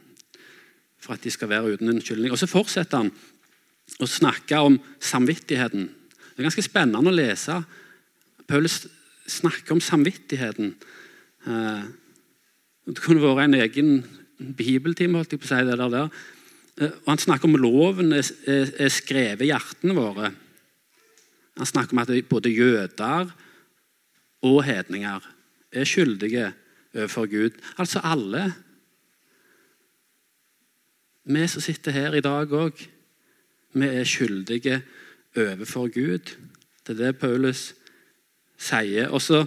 for 1.03 1.17
at 1.17 1.25
de 1.25 1.35
skal 1.35 1.51
være 1.51 1.75
uten 1.75 1.91
unnskyldning. 1.91 2.31
Og 2.31 2.39
Så 2.39 2.47
fortsetter 2.47 3.03
han 3.03 3.13
å 3.99 4.07
snakke 4.07 4.63
om 4.63 4.79
samvittigheten. 5.01 5.91
Det 6.33 6.39
er 6.39 6.49
ganske 6.49 6.65
spennende 6.65 7.11
å 7.11 7.15
lese. 7.15 7.59
Paulus 8.47 8.87
snakker 9.27 9.75
om 9.75 9.81
samvittigheten. 9.83 10.75
Eh, 11.47 11.83
det 12.87 13.03
kunne 13.03 13.23
vært 13.23 13.45
en 13.47 13.59
egen 13.59 13.91
bibeltime. 14.59 15.19
holdt 15.19 15.35
jeg 15.35 15.43
på 15.43 15.49
å 15.49 15.53
si 15.53 15.65
det 15.67 15.79
der. 15.79 15.89
der. 15.91 16.09
Eh, 16.79 16.95
og 17.05 17.09
Han 17.09 17.19
snakker 17.19 17.49
om 17.49 17.57
loven 17.57 18.13
er, 18.13 18.27
er, 18.47 18.89
skrevet 18.89 19.43
i 19.43 19.51
hjertene 19.51 19.95
våre. 19.95 20.33
Han 21.57 21.67
snakker 21.67 21.93
om 21.93 22.03
at 22.03 22.29
både 22.29 22.51
jøder 22.51 23.33
og 24.43 24.65
hedninger 24.65 25.21
er 25.73 25.85
skyldige 25.85 26.53
overfor 26.95 27.27
Gud. 27.27 27.59
Altså 27.79 28.01
alle. 28.03 28.53
Vi 31.25 31.47
som 31.47 31.63
sitter 31.63 31.93
her 31.93 32.15
i 32.15 32.25
dag 32.25 32.51
òg, 32.51 32.81
vi 33.75 33.87
er 33.87 34.05
skyldige 34.05 34.83
overfor 35.37 35.89
Gud. 35.89 36.35
Det 36.87 36.97
er 36.97 37.05
det 37.05 37.19
Paulus 37.19 37.75
sier. 38.59 39.09
Og, 39.09 39.23
så, 39.23 39.45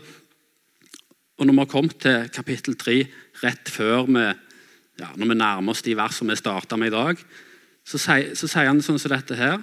og 1.36 1.46
når 1.46 1.54
vi 1.54 1.60
har 1.60 1.72
kommet 1.72 1.98
til 2.00 2.30
kapittel 2.32 2.78
3, 2.80 3.00
rett 3.44 3.72
før 3.72 4.06
vi, 4.08 4.26
ja, 5.02 5.10
når 5.16 5.32
vi 5.32 5.36
nærmer 5.36 5.74
oss 5.74 5.84
de 5.84 5.96
versene 5.98 6.32
vi 6.32 6.40
starta 6.40 6.78
med 6.80 6.94
i 6.94 6.96
dag, 6.96 7.24
så 7.86 8.00
sier, 8.00 8.32
så 8.40 8.48
sier 8.48 8.70
han 8.72 8.80
sånn 8.82 9.00
som 9.02 9.12
dette 9.12 9.36
her. 9.38 9.58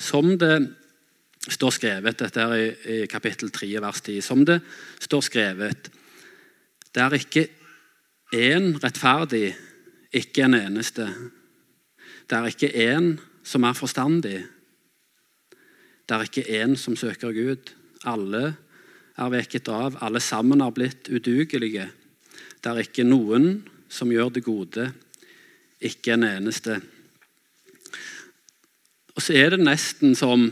Som 0.00 0.36
det 0.40 0.54
står 1.50 1.74
skrevet 1.74 2.22
dette 2.22 2.44
er 2.44 2.54
i, 2.54 2.68
i 3.02 3.08
kapittel 3.10 3.50
3, 3.52 3.72
vers 3.82 4.00
10. 4.06 4.22
Som 4.24 4.46
det 4.46 4.60
står 5.02 5.26
skrevet 5.26 5.90
Det 6.90 7.02
er 7.02 7.18
ikke 7.18 7.44
én 8.34 8.72
rettferdig, 8.82 9.52
ikke 10.14 10.46
en 10.46 10.56
eneste. 10.58 11.06
Det 12.30 12.38
er 12.38 12.48
ikke 12.50 12.70
én 12.70 13.12
som 13.42 13.66
er 13.66 13.74
forstandig. 13.78 14.40
Det 16.06 16.16
er 16.16 16.26
ikke 16.26 16.62
én 16.62 16.76
som 16.78 16.96
søker 16.96 17.34
Gud. 17.34 17.74
Alle 18.06 18.44
er 18.46 18.58
veket 19.28 19.68
av. 19.68 19.98
Alle 20.00 20.20
sammen 20.24 20.62
har 20.64 20.72
blitt 20.72 21.10
udugelige. 21.12 21.90
Det 22.60 22.70
er 22.70 22.80
ikke 22.84 23.04
noen 23.04 23.62
som 23.90 24.12
gjør 24.12 24.32
det 24.32 24.44
gode. 24.46 24.86
Ikke 25.80 26.14
en 26.14 26.24
eneste. 26.28 26.78
Og 29.16 29.24
så 29.24 29.36
er 29.36 29.52
det 29.52 29.64
nesten 29.64 30.16
som 30.16 30.48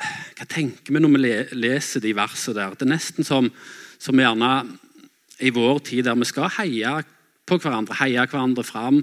hva 0.00 0.46
tenker 0.48 0.94
vi 0.94 1.00
når 1.02 1.12
vi 1.12 1.32
leser 1.60 2.00
de 2.00 2.14
versene 2.16 2.56
der? 2.56 2.72
Det 2.74 2.86
er 2.86 2.94
nesten 2.94 3.26
som, 3.26 3.50
som 4.00 4.16
gjerne 4.16 4.52
i 5.44 5.52
vår 5.52 5.82
tid, 5.84 6.06
der 6.06 6.16
vi 6.16 6.28
skal 6.28 6.48
heie 6.56 6.94
på 7.44 7.58
hverandre, 7.60 7.98
heie 8.00 8.24
hverandre 8.24 8.64
fram, 8.64 9.02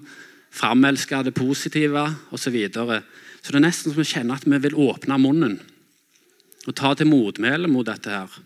framelske 0.49 1.21
det 1.27 1.35
positive 1.37 2.07
osv. 2.31 2.41
Så, 2.41 2.53
videre. 2.55 3.01
så 3.41 3.53
det 3.53 3.59
er 3.59 3.67
nesten 3.67 3.93
som 3.93 4.01
vi 4.01 4.09
kjenner 4.09 4.39
at 4.39 4.47
vi 4.49 4.59
vil 4.65 4.79
åpne 4.87 5.19
munnen 5.21 5.59
og 6.67 6.75
ta 6.75 6.93
til 6.93 7.07
motmæle 7.07 7.69
mot 7.71 7.87
dette 7.87 8.11
her. 8.11 8.37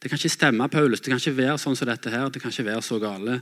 Det 0.00 0.08
kan 0.08 0.18
ikke 0.18 0.32
stemme, 0.32 0.68
Paulus. 0.68 1.00
Det 1.00 1.10
kan 1.12 1.20
ikke 1.20 1.36
være 1.36 1.58
sånn 1.60 1.76
som 1.76 1.90
dette 1.90 2.12
her. 2.12 2.30
Det 2.30 2.40
kan 2.40 2.54
ikke 2.54 2.70
være 2.70 2.82
så 2.82 2.98
gale. 3.02 3.40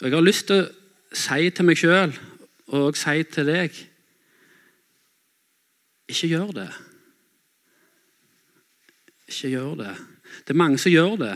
Og 0.00 0.06
Jeg 0.06 0.14
har 0.14 0.24
lyst 0.24 0.46
til 0.48 0.62
å 0.62 0.68
si 1.12 1.50
til 1.50 1.66
meg 1.66 1.80
sjøl 1.80 2.14
og 2.78 2.96
si 2.96 3.22
til 3.32 3.48
deg 3.48 3.76
ikke 6.08 6.30
gjør 6.30 6.52
det. 6.56 6.68
Ikke 9.28 9.50
gjør 9.52 9.74
det. 9.82 9.94
Det 10.46 10.54
er 10.54 10.60
mange 10.62 10.80
som 10.80 10.92
gjør 10.92 11.16
det. 11.20 11.34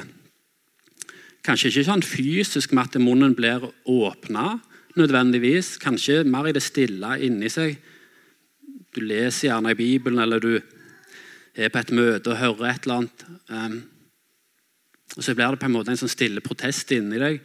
Kanskje 1.45 1.69
ikke 1.73 1.89
sånn 1.91 2.05
fysisk 2.07 2.73
med 2.73 2.89
at 2.89 3.03
munnen 3.03 3.35
blir 3.37 3.67
åpna, 3.91 4.61
nødvendigvis. 4.97 5.75
Kanskje 5.83 6.23
mer 6.25 6.49
i 6.49 6.55
det 6.57 6.63
stille 6.65 7.19
inni 7.27 7.51
seg. 7.53 7.77
Du 8.95 9.03
leser 9.05 9.51
gjerne 9.51 9.75
i 9.75 9.77
Bibelen, 9.77 10.23
eller 10.23 10.41
du 10.41 10.55
er 11.55 11.73
på 11.73 11.83
et 11.83 11.93
møte 11.95 12.33
og 12.33 12.41
hører 12.41 12.71
et 12.71 12.87
eller 12.87 13.03
annet. 13.03 13.25
Um, 13.49 13.81
og 15.17 15.25
Så 15.27 15.35
blir 15.37 15.53
det 15.53 15.61
på 15.61 15.69
en 15.69 15.75
måte 15.75 15.93
en 15.93 16.01
sånn 16.01 16.13
stille 16.13 16.45
protest 16.45 16.93
inni 16.97 17.21
deg. 17.21 17.43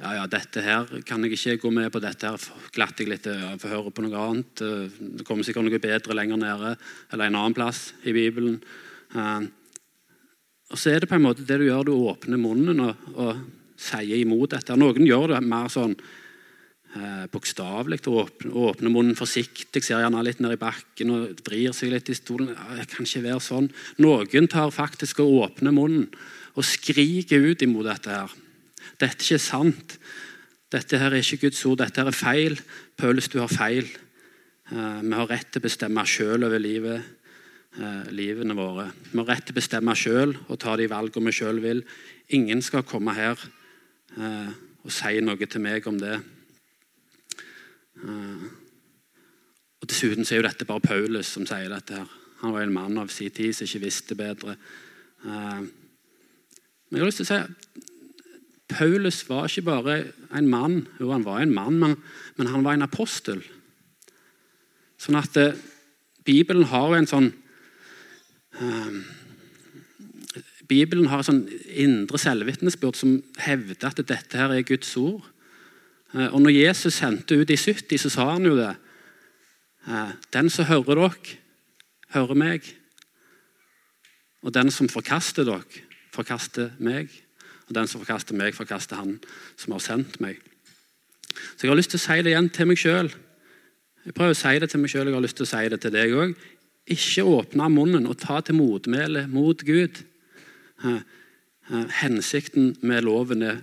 Ja, 0.00 0.14
ja, 0.16 0.26
dette 0.32 0.62
her 0.64 0.88
kan 1.04 1.24
jeg 1.24 1.36
ikke 1.36 1.58
gå 1.66 1.70
med 1.76 1.90
på. 1.92 2.00
Dette 2.00 2.28
her 2.28 2.44
glatter 2.72 3.04
jeg 3.04 3.12
litt 3.12 3.26
Jeg 3.28 3.60
får 3.60 3.72
høre 3.74 3.92
på 3.92 4.04
noe 4.04 4.20
annet. 4.24 4.62
Det 5.20 5.26
kommer 5.28 5.44
sikkert 5.44 5.66
noe 5.68 5.80
bedre 5.80 6.16
lenger 6.16 6.40
nede 6.40 6.74
eller 7.12 7.28
en 7.28 7.40
annen 7.40 7.56
plass 7.56 7.90
i 8.08 8.14
Bibelen. 8.16 8.60
Eh, 9.12 9.48
og 10.70 10.78
så 10.78 10.92
er 10.92 11.02
det 11.02 11.10
på 11.10 11.18
en 11.18 11.26
måte 11.26 11.44
det 11.44 11.58
du 11.60 11.66
gjør, 11.66 11.88
du 11.88 11.92
åpner 11.96 12.40
munnen 12.40 12.80
og, 12.84 13.08
og 13.16 13.42
sier 13.80 14.20
imot 14.20 14.54
dette. 14.54 14.76
Noen 14.78 15.04
gjør 15.04 15.34
det 15.34 15.40
mer 15.44 15.68
sånn 15.72 15.96
eh, 16.96 17.24
bokstavelig. 17.32 18.00
Åpner, 18.06 18.56
åpner 18.56 18.92
munnen 18.92 19.18
forsiktig, 19.18 19.82
ser 19.84 20.02
gjerne 20.02 20.24
litt 20.26 20.42
ned 20.42 20.56
i 20.56 20.60
bakken 20.60 21.14
og 21.14 21.44
vrir 21.46 21.74
seg 21.76 21.94
litt 21.94 22.10
i 22.10 22.18
stolen. 22.18 22.54
jeg 22.78 22.90
kan 22.92 23.06
ikke 23.06 23.26
være 23.28 23.40
sånn. 23.44 23.70
Noen 23.98 24.48
tar 24.50 24.70
faktisk 24.74 25.20
og 25.24 25.36
åpner 25.46 25.74
munnen 25.74 26.08
og 26.56 26.66
skriker 26.66 27.40
ut 27.40 27.62
imot 27.62 27.86
dette. 27.86 28.10
her. 28.10 28.30
Dette 28.98 29.22
er 29.22 29.26
ikke 29.26 29.38
sant. 29.38 29.98
Dette 30.70 30.98
her 30.98 31.12
er 31.12 31.22
ikke 31.22 31.48
Guds 31.48 31.64
ord. 31.66 31.78
Dette 31.78 32.00
her 32.00 32.10
er 32.10 32.16
feil. 32.16 32.60
Paulus, 32.96 33.28
du 33.28 33.40
har 33.40 33.48
feil. 33.48 33.86
Eh, 34.70 35.00
vi 35.02 35.14
har 35.14 35.26
rett 35.26 35.50
til 35.50 35.62
å 35.62 35.66
bestemme 35.66 36.04
sjøl 36.06 36.46
over 36.46 36.62
livet 36.62 37.00
eh, 37.78 38.10
livene 38.14 38.54
våre. 38.54 38.90
Vi 39.10 39.18
har 39.18 39.30
rett 39.32 39.46
til 39.48 39.56
å 39.56 39.60
bestemme 39.60 39.96
sjøl 39.98 40.36
og 40.46 40.58
ta 40.62 40.76
de 40.78 40.86
valgene 40.90 41.30
vi 41.30 41.38
sjøl 41.40 41.62
vil. 41.62 41.82
Ingen 42.36 42.62
skal 42.62 42.86
komme 42.86 43.14
her 43.16 43.40
eh, 44.16 44.52
og 44.80 44.94
si 44.94 45.18
noe 45.24 45.50
til 45.50 45.64
meg 45.64 45.88
om 45.90 45.98
det. 46.00 46.20
Eh, 48.04 48.46
og 49.80 49.88
Dessuten 49.88 50.24
så 50.24 50.36
er 50.36 50.42
jo 50.42 50.48
dette 50.48 50.68
bare 50.68 50.84
Paulus 50.84 51.32
som 51.34 51.46
sier 51.48 51.68
dette. 51.72 51.94
her. 51.94 52.16
Han 52.40 52.52
var 52.52 52.62
en 52.62 52.72
mann 52.72 52.98
av 52.98 53.08
sin 53.08 53.30
tid 53.30 53.54
som 53.54 53.68
ikke 53.68 53.84
visste 53.86 54.16
bedre. 54.16 54.56
Eh, 55.24 55.60
men 56.90 56.98
jeg 56.98 57.02
har 57.04 57.10
lyst 57.10 57.22
til 57.22 57.28
å 57.28 57.34
si 57.34 57.86
Paulus 58.70 59.24
var 59.28 59.48
ikke 59.48 59.66
bare 59.66 59.98
en 60.36 60.48
mann. 60.48 60.86
Jo, 61.00 61.10
han 61.10 61.24
var 61.26 61.40
en 61.42 61.54
mann, 61.54 61.78
men, 61.78 61.96
men 62.36 62.46
han 62.46 62.64
var 62.64 62.78
en 62.78 62.86
apostel. 62.86 63.42
Sånn 65.00 65.18
at 65.18 65.36
eh, 65.36 65.58
Bibelen 66.24 66.68
har 66.70 66.94
en 66.94 67.08
sånn 67.10 67.32
Ehm, 68.58 69.04
Bibelen 70.68 71.08
har 71.10 71.22
en 71.22 71.26
sånn 71.26 71.44
indre 71.70 72.18
selvvitnesbyrd 72.20 72.98
som 72.98 73.18
hevder 73.42 73.90
at 73.90 74.02
dette 74.06 74.38
her 74.38 74.54
er 74.54 74.66
Guds 74.66 74.92
ord. 75.00 75.24
Eh, 76.14 76.28
og 76.34 76.42
når 76.42 76.50
Jesus 76.50 76.98
sendte 76.98 77.38
ut 77.38 77.48
de 77.48 77.56
70, 77.56 77.98
så 77.98 78.10
sa 78.10 78.28
han 78.32 78.46
jo 78.46 78.56
det. 78.58 78.74
Eh, 79.86 80.12
den 80.34 80.50
som 80.50 80.68
hører 80.68 80.98
dere, 80.98 81.38
hører 82.14 82.34
meg. 82.34 82.66
Og 84.42 84.54
den 84.54 84.70
som 84.70 84.88
forkaster 84.88 85.46
dere, 85.46 85.86
forkaster 86.14 86.72
meg. 86.78 87.10
Og 87.68 87.74
den 87.74 87.86
som 87.86 88.02
forkaster 88.02 88.34
meg, 88.34 88.54
forkaster 88.54 88.98
han 88.98 89.18
som 89.56 89.76
har 89.76 89.84
sendt 89.84 90.20
meg. 90.20 90.40
Så 91.30 91.66
jeg 91.66 91.70
har 91.70 91.78
lyst 91.78 91.94
til 91.94 92.00
å 92.00 92.06
si 92.06 92.22
det 92.22 92.32
igjen 92.32 92.50
til 92.50 92.66
meg 92.66 92.80
sjøl. 92.80 93.12
Jeg 94.04 94.16
prøver 94.16 94.34
å 94.34 94.40
si 94.40 94.58
det 94.58 94.70
til 94.72 94.80
meg 94.82 94.90
sjøl, 94.90 95.06
jeg 95.06 95.14
har 95.14 95.22
lyst 95.22 95.38
til 95.38 95.46
å 95.46 95.52
si 95.52 95.68
det 95.70 95.78
til 95.80 95.94
deg 95.94 96.14
òg. 96.16 96.34
Ikke 96.90 97.26
åpne 97.28 97.68
munnen 97.70 98.08
og 98.10 98.18
ta 98.18 98.40
til 98.42 98.58
motmæle 98.58 99.28
mot 99.30 99.62
Gud. 99.62 100.00
Hensikten 102.00 102.72
med 102.82 103.04
loven 103.06 103.44
er 103.46 103.60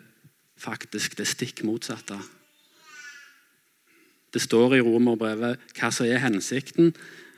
faktisk 0.62 1.18
det 1.20 1.28
stikk 1.28 1.66
motsatte. 1.68 2.22
Det 4.34 4.42
står 4.44 4.78
i 4.78 4.84
romerbrevet 4.84 5.62
hva 5.78 5.92
som 5.94 6.08
er 6.08 6.22
hensikten 6.24 6.94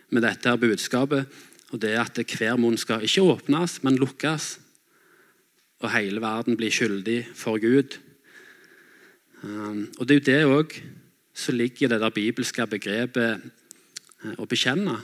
med 0.10 0.26
dette 0.26 0.50
her 0.50 0.60
budskapet. 0.60 1.30
og 1.70 1.82
Det 1.82 1.94
er 1.94 2.02
at 2.02 2.18
hver 2.18 2.58
munn 2.58 2.78
skal 2.78 3.04
ikke 3.06 3.22
åpnes, 3.22 3.84
men 3.84 4.00
lukkes. 4.00 4.60
Og 5.80 5.92
hele 5.94 6.22
verden 6.22 6.58
blir 6.58 6.74
skyldig 6.74 7.28
for 7.36 7.60
Gud. 7.62 8.00
Og 10.00 10.08
Det 10.08 10.16
er 10.16 10.20
jo 10.20 10.28
det 10.32 10.46
òg 10.46 10.82
som 11.34 11.56
ligger 11.56 11.88
i 11.88 11.90
det 11.90 12.02
der 12.02 12.12
bibelske 12.12 12.66
begrepet 12.68 13.40
eh, 13.40 14.36
å 14.36 14.48
bekjenne. 14.50 14.98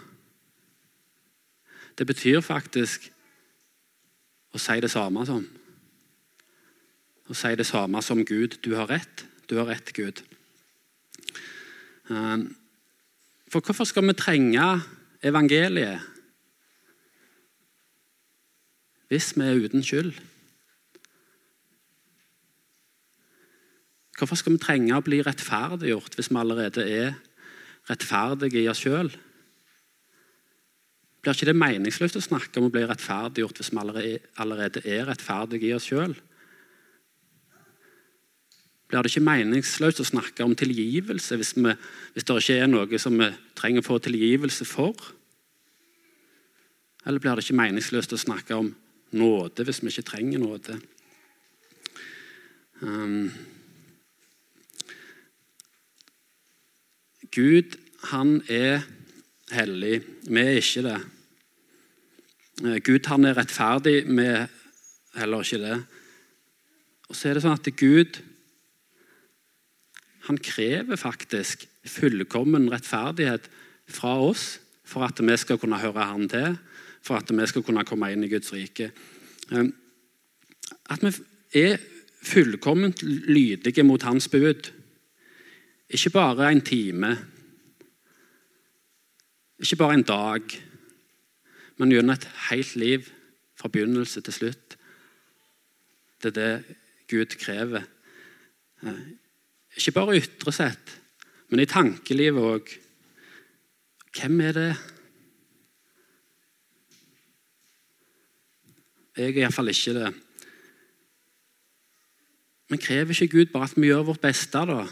Det 1.95 2.03
betyr 2.07 2.41
faktisk 2.43 3.07
å 4.51 4.59
si 4.59 4.75
det 4.83 4.91
samme 4.91 5.23
som. 5.27 5.45
Å 7.25 7.37
si 7.37 7.53
det 7.55 7.67
samme 7.67 8.01
som 8.03 8.25
Gud. 8.27 8.59
Du 8.61 8.75
har 8.75 8.91
rett. 8.91 9.23
Du 9.47 9.55
har 9.61 9.69
rett, 9.71 9.93
Gud. 9.95 10.19
Ehm, 12.09 12.55
for 13.49 13.59
hvorfor 13.65 13.83
skal 13.83 14.05
vi 14.07 14.13
trenge 14.13 14.81
evangeliet 15.23 16.01
hvis 19.09 19.33
vi 19.37 19.41
er 19.45 19.65
uten 19.65 19.83
skyld? 19.83 20.13
Hvorfor 24.17 24.37
skal 24.37 24.53
vi 24.53 24.61
trenge 24.61 24.97
å 24.97 25.03
bli 25.05 25.21
rettferdiggjort 25.25 26.17
hvis 26.17 26.29
vi 26.29 26.39
allerede 26.41 26.85
er 26.85 27.17
rettferdige 27.89 28.61
i 28.61 28.69
oss 28.69 28.81
sjøl? 28.85 29.09
Blir 31.21 31.33
ikke 31.33 31.49
det 31.49 31.57
meningsløst 31.57 32.17
å 32.19 32.23
snakke 32.23 32.61
om 32.61 32.69
å 32.69 32.73
bli 32.73 32.85
rettferdiggjort 32.85 33.61
hvis 33.61 33.73
vi 33.73 34.17
allerede 34.41 34.85
er 34.85 35.09
rettferdige 35.09 35.71
i 35.71 35.75
oss 35.77 35.89
sjøl? 35.89 36.13
Blir 38.95 39.03
det 39.03 39.09
ikke 39.11 39.27
meningsløst 39.27 39.97
å 39.99 40.05
snakke 40.07 40.45
om 40.45 40.53
tilgivelse 40.55 41.35
hvis, 41.35 41.49
vi, 41.59 41.71
hvis 42.15 42.23
det 42.23 42.35
ikke 42.39 42.53
er 42.63 42.69
noe 42.71 42.99
som 43.01 43.17
vi 43.19 43.25
trenger 43.59 43.83
å 43.83 43.85
få 43.89 43.97
tilgivelse 43.99 44.63
for? 44.63 44.95
Eller 47.03 47.19
blir 47.19 47.35
det 47.35 47.43
ikke 47.43 47.57
meningsløst 47.59 48.13
å 48.15 48.19
snakke 48.21 48.55
om 48.55 48.69
nåde 49.19 49.65
hvis 49.67 49.81
vi 49.83 49.91
ikke 49.91 50.05
trenger 50.07 50.39
nåde? 50.39 50.77
Um, 52.79 53.33
Gud, 57.35 57.75
han 58.13 58.37
er 58.47 58.85
hellig. 59.51 59.97
Vi 60.23 60.45
er 60.45 60.61
ikke 60.61 60.85
det. 60.85 60.95
Eh, 62.63 62.79
Gud, 62.79 63.11
han 63.11 63.27
er 63.27 63.35
rettferdig. 63.41 63.97
Vi 64.07 64.29
er 64.37 64.47
heller 65.19 65.43
ikke 65.43 65.59
det. 65.65 65.81
Og 67.09 67.19
så 67.19 67.27
er 67.27 67.35
det 67.35 67.43
sånn 67.43 67.59
at 67.59 67.69
Gud 67.75 68.21
han 70.25 70.37
krever 70.41 70.97
faktisk 70.97 71.67
fullkommen 71.85 72.69
rettferdighet 72.73 73.49
fra 73.87 74.15
oss 74.25 74.55
for 74.85 75.05
at 75.05 75.21
vi 75.21 75.35
skal 75.37 75.59
kunne 75.61 75.79
høre 75.81 76.05
Han 76.11 76.29
til, 76.29 76.57
for 77.01 77.17
at 77.17 77.29
vi 77.29 77.47
skal 77.47 77.63
kunne 77.65 77.85
komme 77.85 78.11
inn 78.13 78.25
i 78.25 78.29
Guds 78.29 78.53
rike. 78.53 78.91
Eh, 79.51 79.69
at 80.89 81.05
vi 81.05 81.13
er 81.61 81.77
fullkomment 82.25 83.03
lydige 83.03 83.83
mot 83.83 84.01
Hans 84.01 84.27
bud. 84.27 84.71
Ikke 85.89 86.09
bare 86.09 86.51
en 86.51 86.61
time, 86.61 87.17
ikke 89.59 89.75
bare 89.75 89.93
en 89.93 90.03
dag, 90.03 90.41
men 91.77 91.91
gjennom 91.91 92.15
et 92.15 92.29
helt 92.49 92.75
liv, 92.75 93.11
fra 93.55 93.69
begynnelse 93.71 94.21
til 94.21 94.33
slutt. 94.33 94.75
Det 96.23 96.33
er 96.33 96.39
det 96.39 96.75
Gud 97.07 97.37
krever. 97.39 97.85
Ikke 99.75 99.95
bare 99.95 100.17
ytre 100.19 100.53
sett, 100.55 100.93
men 101.51 101.61
i 101.61 101.69
tankelivet 101.69 102.51
òg. 102.55 102.75
Hvem 104.15 104.41
er 104.47 104.53
det? 104.55 104.69
Jeg 109.15 109.31
er 109.31 109.41
iallfall 109.43 109.71
ikke 109.71 109.95
det. 109.95 110.11
Men 112.71 112.81
krever 112.81 113.13
ikke 113.13 113.31
Gud 113.31 113.51
bare 113.53 113.69
at 113.69 113.75
vi 113.77 113.91
gjør 113.91 114.07
vårt 114.09 114.23
beste, 114.23 114.63
da? 114.67 114.85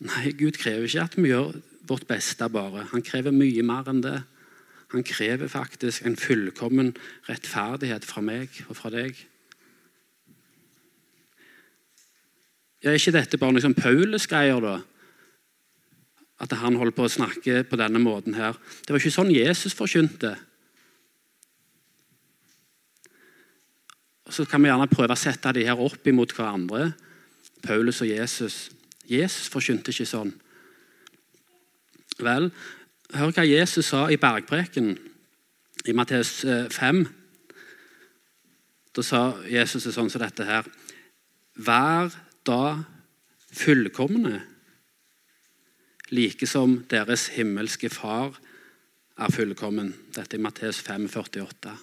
Nei, 0.00 0.32
Gud 0.32 0.56
krever 0.56 0.88
ikke 0.88 1.04
at 1.04 1.16
vi 1.20 1.30
gjør 1.30 1.54
vårt 1.88 2.06
beste 2.08 2.48
bare. 2.52 2.86
Han 2.94 3.04
krever 3.04 3.36
mye 3.36 3.64
mer 3.66 3.88
enn 3.92 4.02
det. 4.04 4.18
Han 4.90 5.04
krever 5.06 5.48
faktisk 5.48 6.06
en 6.06 6.16
fullkommen 6.18 6.94
rettferdighet 7.28 8.08
fra 8.08 8.24
meg 8.24 8.62
og 8.68 8.78
fra 8.80 8.90
deg. 8.92 9.18
Ja, 12.80 12.90
er 12.90 12.96
ikke 12.96 13.12
dette 13.12 13.38
bare 13.40 13.58
liksom 13.58 13.76
Paulus-greier, 13.76 14.60
da? 14.64 14.78
At 16.40 16.54
han 16.56 16.78
holder 16.80 16.96
på 16.96 17.04
å 17.04 17.12
snakke 17.12 17.60
på 17.68 17.76
denne 17.76 18.00
måten 18.00 18.38
her. 18.38 18.56
Det 18.80 18.94
var 18.94 19.02
ikke 19.02 19.12
sånn 19.12 19.32
Jesus 19.34 19.76
forkynte. 19.76 20.32
Så 24.30 24.46
kan 24.48 24.62
vi 24.62 24.70
gjerne 24.70 24.88
prøve 24.88 25.12
å 25.12 25.20
sette 25.20 25.52
de 25.52 25.66
her 25.66 25.80
opp 25.82 26.06
imot 26.08 26.32
hverandre. 26.32 26.94
Paulus 27.66 28.00
og 28.00 28.08
Jesus. 28.08 28.70
Jesus 29.10 29.50
forkynte 29.52 29.92
ikke 29.92 30.08
sånn. 30.08 30.32
Vel, 32.20 32.48
hør 33.16 33.34
hva 33.34 33.44
Jesus 33.44 33.90
sa 33.90 34.06
i 34.08 34.18
bergpreken 34.20 34.94
i 35.84 35.96
Matteus 35.96 36.40
5. 36.72 37.04
Eh, 37.04 37.16
da 38.96 39.04
sa 39.06 39.22
Jesus 39.48 39.84
sånn 39.92 40.08
som 40.10 40.22
dette 40.22 40.48
her. 40.48 40.66
Vær 41.60 42.08
da 42.50 42.82
fullkomne, 43.54 44.40
like 46.10 46.46
som 46.50 46.80
deres 46.90 47.28
himmelske 47.36 47.90
Far 47.94 48.34
er 49.20 49.30
fullkommen. 49.32 49.92
Dette 50.14 50.36
er 50.36 50.42
Matteus 50.42 50.80
5, 50.82 51.06
48. 51.14 51.74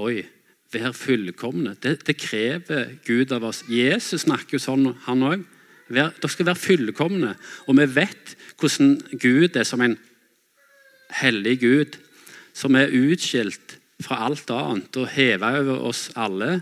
Oi, 0.00 0.22
Vær 0.70 0.92
fullkomne. 0.94 1.74
Det, 1.82 1.96
det, 2.06 2.14
krever 2.20 2.92
Gud 3.06 3.32
av 3.34 3.48
oss. 3.48 3.64
Jesus 3.66 4.22
snakker 4.22 4.54
jo 4.54 4.62
sånn, 4.62 4.92
han 5.08 5.24
òg. 5.26 5.42
Dere 5.90 6.30
skal 6.30 6.46
være 6.46 6.62
fullkomne. 6.62 7.32
Og 7.66 7.74
vi 7.80 7.86
vet 7.90 8.36
hvordan 8.60 8.92
Gud 9.18 9.58
er 9.58 9.66
som 9.66 9.82
en 9.82 9.96
hellig 11.18 11.56
Gud, 11.64 11.98
som 12.54 12.78
er 12.78 12.94
utskilt 12.94 13.80
fra 14.00 14.20
alt 14.28 14.50
annet 14.54 14.94
og 15.00 15.10
hever 15.10 15.58
over 15.64 15.88
oss 15.90 16.04
alle. 16.14 16.60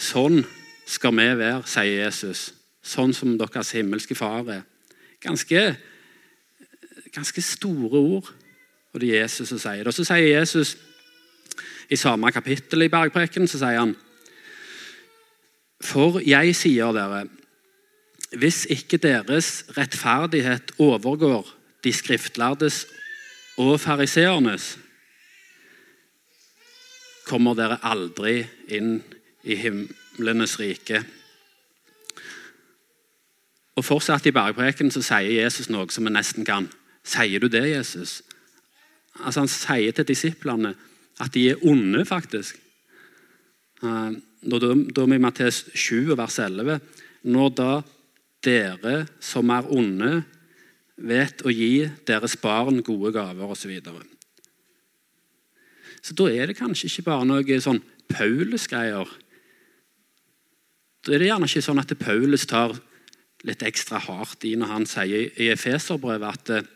Sånn 0.00 0.40
skal 0.88 1.12
vi 1.14 1.28
være, 1.36 1.62
sier 1.68 2.06
Jesus. 2.06 2.50
Sånn 2.80 3.12
som 3.14 3.36
deres 3.38 3.74
himmelske 3.76 4.16
far 4.16 4.46
er. 4.48 4.62
Ganske, 5.20 5.64
ganske 7.12 7.42
store 7.44 8.00
ord, 8.00 8.30
og 8.90 9.02
det 9.02 9.10
er 9.10 9.26
Jesus 9.26 9.52
som 9.52 9.60
sier 9.60 9.84
det. 9.84 9.92
Og 9.92 9.96
så 9.98 10.06
sier 10.08 10.40
Jesus 10.40 10.78
i 11.90 11.98
samme 11.98 12.30
kapittel 12.32 12.86
i 12.86 12.90
Bergpreken 12.90 13.48
så 13.50 13.58
sier 13.60 13.80
han 13.82 13.96
For 15.82 16.20
jeg 16.24 16.54
sier 16.56 16.92
dere, 16.94 17.24
hvis 18.38 18.64
ikke 18.70 19.00
deres 19.02 19.64
rettferdighet 19.76 20.76
overgår 20.78 21.48
de 21.84 21.92
skriftlærdes 21.92 22.84
og 23.58 23.80
fariseernes, 23.80 24.76
kommer 27.26 27.56
dere 27.58 27.80
aldri 27.86 28.44
inn 28.70 29.00
i 29.44 29.56
himlenes 29.56 30.58
rike. 30.60 31.02
Og 33.78 33.86
Fortsatt 33.86 34.26
i 34.28 34.34
bergpreken 34.34 34.90
så 34.92 35.02
sier 35.04 35.42
Jesus 35.42 35.70
noe 35.72 35.88
som 35.92 36.04
vi 36.04 36.12
nesten 36.12 36.44
kan. 36.44 36.68
Sier 37.06 37.40
du 37.40 37.48
det, 37.48 37.64
Jesus? 37.70 38.20
Altså 39.20 39.44
Han 39.44 39.52
sier 39.52 39.94
til 39.96 40.08
disiplene 40.08 40.74
at 41.20 41.32
de 41.34 41.50
er 41.50 41.64
onde, 41.66 42.04
faktisk. 42.04 42.58
Da 43.80 44.58
er 44.60 45.14
i 45.14 45.20
Mattes 45.20 45.64
7, 45.74 46.16
vers 46.16 46.38
11. 46.38 46.80
Når 47.24 47.48
da 47.56 47.72
dere 48.44 49.06
som 49.20 49.50
er 49.52 49.68
onde, 49.68 50.22
vet 51.00 51.44
å 51.44 51.52
gi 51.52 51.88
deres 52.08 52.36
barn 52.40 52.82
gode 52.84 53.12
gaver 53.16 53.48
osv. 53.48 53.62
Så, 53.62 53.68
videre. 53.68 54.04
så 56.02 56.16
da 56.16 56.28
er 56.32 56.48
det 56.48 56.58
kanskje 56.60 56.88
ikke 56.88 57.08
bare 57.08 57.28
noe 57.28 57.60
sånn 57.60 57.80
Paulus-greier. 58.10 59.08
Da 61.00 61.14
er 61.14 61.22
det 61.22 61.30
gjerne 61.30 61.48
ikke 61.48 61.64
sånn 61.64 61.80
at 61.80 61.92
Paulus 62.00 62.44
tar 62.48 62.74
litt 63.48 63.62
ekstra 63.64 64.00
hardt 64.04 64.44
i 64.44 64.52
når 64.58 64.72
han 64.74 64.86
sier 64.88 65.30
i 65.40 65.48
Efeserbrevet 65.52 66.52
at, 66.52 66.68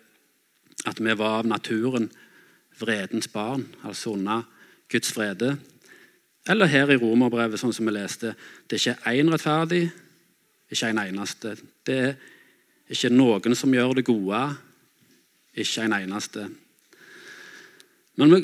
at 0.89 1.01
vi 1.01 1.17
var 1.19 1.43
av 1.43 1.51
naturen 1.51 2.09
vredens 2.81 3.29
barn, 3.31 3.67
altså 3.85 4.15
unna 4.17 4.41
Guds 4.91 5.13
vrede. 5.17 5.55
Eller 6.49 6.69
her 6.69 6.91
i 6.93 6.99
Romerbrevet, 7.01 7.61
sånn 7.61 7.73
som 7.77 7.89
vi 7.89 7.95
leste. 7.95 8.35
Det 8.69 8.77
er 8.77 8.83
ikke 8.83 9.13
én 9.13 9.33
rettferdig, 9.33 9.85
ikke 10.73 10.91
en 10.91 11.03
eneste. 11.05 11.55
Det 11.87 12.01
er 12.01 12.17
ikke 12.93 13.13
noen 13.13 13.57
som 13.57 13.73
gjør 13.73 13.99
det 14.01 14.09
gode, 14.09 14.43
ikke 15.55 15.87
en 15.87 15.97
eneste. 16.01 16.49
Men 18.21 18.37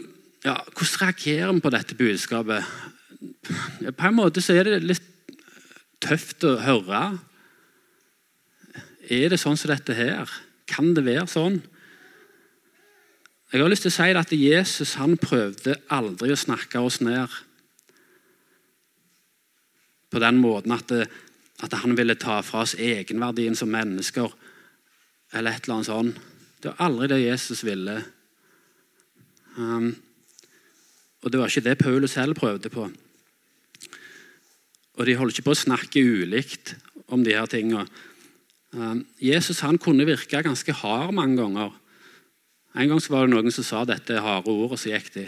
ja, 0.45 0.57
hvordan 0.65 1.07
reagerer 1.07 1.53
vi 1.53 1.65
på 1.65 1.73
dette 1.73 1.97
budskapet? 1.99 2.73
På 3.97 4.09
en 4.09 4.17
måte 4.17 4.45
så 4.45 4.57
er 4.57 4.69
det 4.69 4.85
litt 4.85 5.10
tøft 6.01 6.45
å 6.49 6.57
høre. 6.65 7.03
Er 9.11 9.33
det 9.33 9.41
sånn 9.43 9.59
som 9.59 9.73
dette 9.73 9.97
her? 9.97 10.31
Kan 10.71 10.95
det 10.97 11.05
være 11.07 11.27
sånn? 11.31 11.61
Jeg 13.51 13.65
har 13.65 13.71
lyst 13.73 13.83
til 13.83 13.91
å 13.91 13.97
si 13.97 14.13
at 14.15 14.33
Jesus 14.37 14.95
han 15.01 15.17
prøvde 15.19 15.75
aldri 15.91 16.31
å 16.31 16.39
snakke 16.39 16.83
oss 16.87 17.01
ned 17.03 17.33
på 20.11 20.23
den 20.23 20.39
måten 20.43 20.75
at, 20.75 20.87
det, 20.91 21.09
at 21.63 21.75
han 21.83 21.97
ville 21.99 22.15
ta 22.19 22.41
fra 22.47 22.63
oss 22.63 22.77
egenverdien 22.79 23.59
som 23.59 23.71
mennesker. 23.71 24.31
eller 25.33 25.51
et 25.51 25.65
eller 25.65 25.75
annet 25.75 25.87
sånt. 25.87 26.17
Det 26.61 26.71
var 26.71 26.87
aldri 26.87 27.09
det 27.09 27.21
Jesus 27.23 27.65
ville. 27.65 28.03
Um, 29.57 29.95
og 31.23 31.31
det 31.33 31.39
var 31.41 31.51
ikke 31.51 31.69
det 31.69 31.79
Paulus 31.79 32.15
selv 32.15 32.35
prøvde 32.35 32.71
på. 32.71 32.89
Og 35.01 35.07
de 35.09 35.17
holder 35.17 35.33
ikke 35.33 35.49
på 35.49 35.57
å 35.57 35.63
snakke 35.63 36.05
ulikt 36.05 36.75
om 37.09 37.23
de 37.25 37.33
her 37.33 37.49
tingene. 37.49 37.87
Um, 38.77 39.07
Jesus 39.19 39.63
han 39.65 39.81
kunne 39.81 40.05
virke 40.07 40.43
ganske 40.45 40.75
hard 40.77 41.15
mange 41.17 41.41
ganger. 41.41 41.73
En 42.77 42.91
gang 42.93 43.01
var 43.09 43.25
det 43.25 43.33
noen 43.33 43.55
som 43.55 43.65
sa 43.67 43.81
dette 43.89 44.21
harde 44.21 44.53
ordet, 44.53 44.77
og 44.77 44.79
så 44.79 44.93
gikk 44.93 45.09
de. 45.17 45.25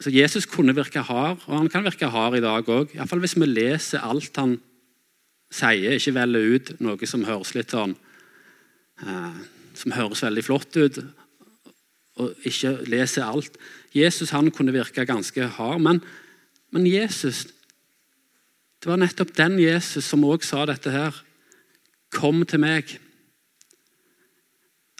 Så 0.00 0.12
Jesus 0.14 0.46
kunne 0.48 0.74
virke 0.76 1.02
hard, 1.04 1.42
og 1.48 1.56
han 1.58 1.68
kan 1.72 1.84
virke 1.84 2.08
hard 2.08 2.38
i 2.38 2.44
dag 2.44 2.70
òg. 2.70 2.94
Hvis 2.94 3.34
vi 3.36 3.48
leser 3.50 4.06
alt 4.06 4.38
han 4.40 4.54
sier, 5.52 5.98
ikke 5.98 6.14
velger 6.16 6.54
ut 6.54 6.70
noe 6.86 7.08
som 7.10 7.26
høres 7.28 7.52
litt 7.58 7.74
sånn 7.74 7.92
eh, 9.02 9.42
Som 9.76 9.94
høres 9.96 10.22
veldig 10.24 10.44
flott 10.44 10.76
ut, 10.78 10.98
og 12.20 12.46
ikke 12.48 12.76
leser 12.92 13.24
alt. 13.26 13.58
Jesus 13.96 14.32
han 14.36 14.50
kunne 14.54 14.74
virke 14.74 15.04
ganske 15.08 15.50
hard, 15.58 15.82
men, 15.82 16.00
men 16.70 16.86
Jesus 16.86 17.46
Det 18.82 18.90
var 18.90 18.98
nettopp 18.98 19.30
den 19.38 19.60
Jesus 19.62 20.08
som 20.10 20.24
òg 20.26 20.42
sa 20.42 20.64
dette 20.66 20.90
her. 20.90 21.14
Kom 22.10 22.42
til 22.42 22.62
meg. 22.64 22.98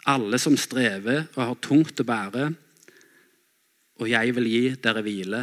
alle 0.03 0.35
som 0.35 0.57
strever 0.59 1.29
og 1.37 1.37
har 1.39 1.59
tungt 1.63 2.01
å 2.03 2.03
bære, 2.03 2.49
og 4.03 4.09
jeg 4.11 4.33
vil 4.35 4.49
gi 4.51 4.63
dere 4.83 5.03
hvile. 5.05 5.39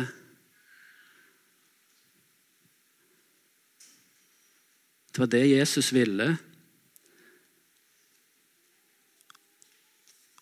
Det 5.09 5.23
var 5.23 5.31
det 5.33 5.43
Jesus 5.49 5.89
ville. 5.97 6.29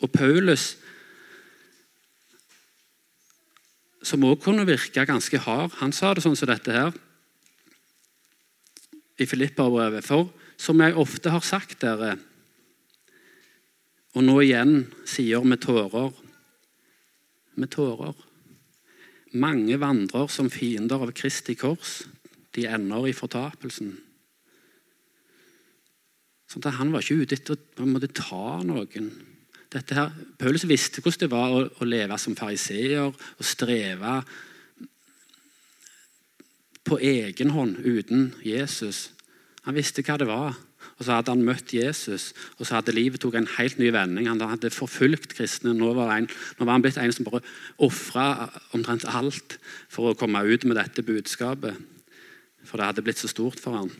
Og 0.03 0.11
Paulus, 0.11 0.73
som 4.03 4.27
også 4.27 4.49
kunne 4.49 4.67
virke 4.67 5.07
ganske 5.07 5.39
hard, 5.47 5.79
han 5.79 5.95
sa 5.95 6.11
det 6.11 6.27
sånn 6.27 6.35
som 6.39 6.51
dette 6.51 6.75
her 6.75 6.91
i 9.19 9.27
Filipperbrevet. 9.27 10.07
For 10.07 10.31
som 10.59 10.81
jeg 10.83 10.97
ofte 10.99 11.31
har 11.31 11.45
sagt 11.47 11.81
dere, 11.85 12.17
og 14.17 14.25
nå 14.25 14.39
igjen 14.43 14.81
sier 15.07 15.45
med 15.47 15.61
tårer 15.63 16.11
Med 17.59 17.71
tårer. 17.75 18.15
Mange 19.35 19.77
vandrer 19.83 20.29
som 20.31 20.51
fiender 20.51 21.03
av 21.03 21.11
Kristi 21.13 21.57
kors. 21.59 22.05
De 22.55 22.67
ender 22.71 23.09
i 23.09 23.15
fortapelsen. 23.15 23.97
Sånn 26.49 26.65
at 26.65 26.79
Han 26.79 26.93
var 26.95 27.03
ikke 27.03 27.27
ute 27.27 27.35
etter 27.35 27.59
å 27.59 28.13
ta 28.15 28.61
noen. 28.65 29.11
Dette 29.69 29.95
Her, 29.95 30.15
Paulus 30.39 30.65
visste 30.65 31.03
hvordan 31.03 31.27
det 31.27 31.31
var 31.35 31.53
å, 31.53 31.65
å 31.67 31.85
leve 31.85 32.17
som 32.19 32.37
fariseer 32.39 33.11
og 33.11 33.45
streve 33.45 34.23
på 36.89 36.99
egen 37.05 37.53
hånd 37.55 37.79
uten 37.85 38.33
Jesus. 38.45 39.11
Han 39.67 39.77
visste 39.77 40.05
hva 40.07 40.17
det 40.21 40.29
var. 40.29 40.57
Og 40.99 41.05
Så 41.05 41.15
hadde 41.15 41.31
han 41.31 41.45
møtt 41.47 41.73
Jesus, 41.75 42.33
og 42.59 42.67
så 42.67 42.79
hadde 42.79 42.95
livet 42.95 43.21
tok 43.23 43.37
en 43.39 43.51
helt 43.59 43.79
ny 43.79 43.91
vending. 43.95 44.27
Han 44.27 44.41
hadde 44.41 44.71
forfulgt 44.75 45.35
kristne. 45.37 45.75
Nå 45.75 45.93
var, 45.95 46.11
en, 46.17 46.27
nå 46.59 46.67
var 46.67 46.75
han 46.75 46.83
blitt 46.83 46.99
en 46.99 47.15
som 47.15 47.27
bare 47.27 47.43
ofra 47.87 48.49
omtrent 48.75 49.07
alt 49.07 49.59
for 49.91 50.11
å 50.11 50.19
komme 50.19 50.43
ut 50.43 50.67
med 50.67 50.79
dette 50.79 51.05
budskapet. 51.07 51.79
For 52.67 52.79
det 52.79 52.91
hadde 52.91 53.05
blitt 53.07 53.23
så 53.23 53.31
stort 53.31 53.63
for 53.63 53.79
han. 53.79 53.93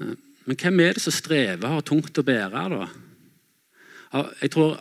Men 0.00 0.58
hvem 0.58 0.82
er 0.82 0.98
det 0.98 1.04
som 1.04 1.14
strever 1.14 1.68
og 1.68 1.78
har 1.78 1.86
tungt 1.86 2.18
å 2.18 2.26
bære? 2.26 2.66
da? 2.74 4.24
Jeg 4.42 4.50
tror 4.50 4.80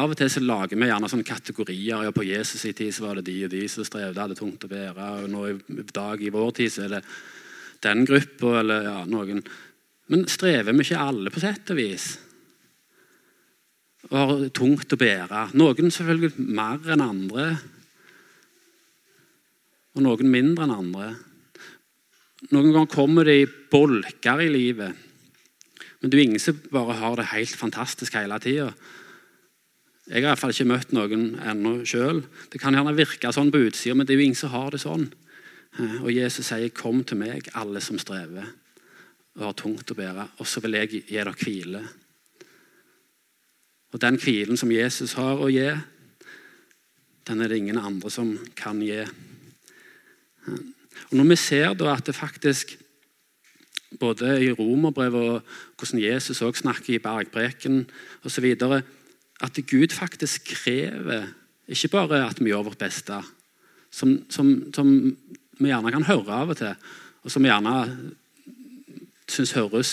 Av 0.00 0.12
og 0.12 0.16
til 0.16 0.30
så 0.32 0.40
lager 0.40 0.78
vi 0.78 0.88
gjerne 0.88 1.08
sånne 1.12 1.26
kategorier. 1.28 2.04
ja, 2.06 2.12
På 2.14 2.24
Jesus' 2.24 2.64
i 2.68 2.72
tid 2.72 2.94
så 2.94 3.04
var 3.04 3.18
det 3.18 3.26
de 3.28 3.44
og 3.44 3.52
de 3.52 3.66
som 3.68 3.84
strevde, 3.84 4.20
hadde 4.20 4.38
tungt 4.38 4.64
å 4.64 4.70
bære. 4.70 5.08
og 5.24 5.28
nå 5.28 5.46
I 5.50 5.84
dag 5.92 6.22
i 6.22 6.32
vår 6.32 6.52
tid 6.56 6.72
så 6.72 6.86
er 6.86 6.94
det 6.94 7.02
den 7.84 8.06
gruppa 8.08 8.60
eller 8.60 8.86
ja, 8.86 8.96
noen. 9.08 9.42
Men 10.08 10.26
strever 10.28 10.72
vi 10.72 10.84
ikke 10.84 11.04
alle 11.04 11.32
på 11.32 11.42
sett 11.42 11.72
og 11.72 11.80
vis? 11.80 12.06
Og 14.10 14.16
har 14.16 14.48
tungt 14.56 14.92
å 14.96 15.00
bære. 15.00 15.50
Noen 15.60 15.92
selvfølgelig 15.92 16.46
mer 16.48 16.94
enn 16.94 17.04
andre. 17.04 17.50
Og 19.96 20.06
noen 20.06 20.32
mindre 20.32 20.64
enn 20.64 20.76
andre. 20.78 21.10
Noen 22.50 22.72
ganger 22.72 22.94
kommer 22.94 23.28
det 23.28 23.36
i 23.42 23.50
bolker 23.70 24.40
i 24.40 24.48
livet. 24.48 25.06
Men 26.00 26.08
det 26.08 26.16
er 26.16 26.24
ingen 26.24 26.40
som 26.40 26.62
bare 26.72 26.96
har 26.96 27.18
det 27.18 27.28
helt 27.34 27.58
fantastisk 27.60 28.16
hele 28.16 28.38
tida. 28.40 28.70
Jeg 30.10 30.24
har 30.24 30.24
i 30.24 30.30
hvert 30.32 30.40
fall 30.42 30.50
ikke 30.50 30.66
møtt 30.66 30.90
noen 30.90 31.26
ennå 31.38 31.72
sjøl. 31.86 32.24
Det 32.50 32.58
kan 32.58 32.74
gjerne 32.74 32.96
virke 32.98 33.30
sånn 33.30 33.52
på 33.54 33.60
utsida, 33.68 33.94
men 33.94 34.08
det 34.08 34.16
er 34.16 34.18
jo 34.18 34.24
ingen 34.26 34.38
som 34.40 34.50
har 34.50 34.74
det 34.74 34.80
sånn. 34.82 35.04
Eh, 35.78 36.02
og 36.02 36.10
Jesus 36.10 36.46
sier, 36.46 36.68
'Kom 36.68 37.04
til 37.04 37.16
meg, 37.16 37.48
alle 37.54 37.80
som 37.80 37.96
strever 37.98 38.44
og 39.36 39.42
har 39.44 39.52
tungt 39.52 39.90
å 39.90 39.94
bære, 39.94 40.28
og 40.40 40.46
så 40.46 40.60
vil 40.60 40.72
jeg 40.72 40.90
gi 40.90 41.00
dere 41.14 41.32
hvile.' 41.32 41.88
Og 43.92 44.00
Den 44.00 44.18
hvilen 44.18 44.56
som 44.56 44.70
Jesus 44.70 45.12
har 45.12 45.36
å 45.36 45.50
gi, 45.50 45.78
den 47.26 47.40
er 47.40 47.48
det 47.48 47.58
ingen 47.58 47.78
andre 47.78 48.10
som 48.10 48.38
kan 48.56 48.80
gi. 48.80 49.00
Eh, 49.00 49.06
og 51.10 51.12
Når 51.12 51.28
vi 51.28 51.36
ser 51.36 51.74
da 51.74 51.94
at 51.94 52.06
det 52.06 52.14
faktisk 52.14 52.76
både 53.98 54.44
i 54.44 54.52
romerbrevet 54.52 55.14
og 55.14 55.42
hvordan 55.78 56.02
Jesus 56.02 56.42
også 56.42 56.62
snakker 56.62 56.94
i 56.94 56.98
bergpreken 56.98 57.90
osv. 58.24 58.56
At 59.40 59.58
Gud 59.66 59.94
faktisk 59.96 60.50
krever 60.52 61.30
ikke 61.70 61.92
bare 61.92 62.24
at 62.26 62.40
vi 62.40 62.50
gjør 62.50 62.66
vårt 62.70 62.80
beste, 62.80 63.20
som, 63.90 64.16
som, 64.30 64.50
som 64.74 64.88
vi 65.60 65.70
gjerne 65.70 65.92
kan 65.94 66.06
høre 66.08 66.40
av 66.42 66.52
og 66.52 66.58
til, 66.58 66.74
og 67.22 67.32
som 67.32 67.44
vi 67.44 67.50
gjerne 67.50 67.74
syns 69.30 69.54
høres 69.54 69.92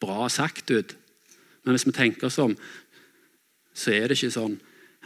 bra 0.00 0.28
sagt 0.32 0.70
ut. 0.70 0.94
Men 1.64 1.76
hvis 1.76 1.86
vi 1.88 1.94
tenker 1.96 2.28
oss 2.30 2.38
om, 2.40 2.54
så 3.76 3.92
er 3.92 4.08
det 4.08 4.16
ikke 4.18 4.34
sånn. 4.34 4.56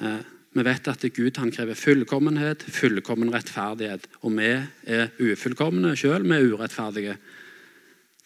Eh, 0.00 0.20
vi 0.52 0.64
vet 0.66 0.88
at 0.92 1.04
Gud 1.16 1.38
han 1.40 1.52
krever 1.52 1.78
fullkommenhet, 1.78 2.62
fullkommen 2.62 3.32
rettferdighet. 3.32 4.04
Og 4.22 4.36
vi 4.36 4.50
er 4.52 5.08
ufullkomne 5.16 5.94
sjøl, 5.96 6.26
vi 6.28 6.36
er 6.36 6.50
urettferdige. 6.52 7.16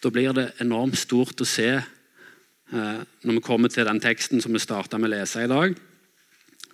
Da 0.03 0.11
blir 0.13 0.35
det 0.37 0.51
enormt 0.63 0.99
stort 0.99 1.41
å 1.41 1.49
se 1.49 1.71
når 2.71 3.37
vi 3.37 3.43
kommer 3.45 3.71
til 3.71 3.87
den 3.87 4.01
teksten 4.03 4.43
som 4.43 4.55
vi 4.55 4.63
starta 4.63 4.99
med 4.99 5.11
å 5.11 5.15
lese 5.15 5.45
i 5.45 5.51
dag, 5.51 5.77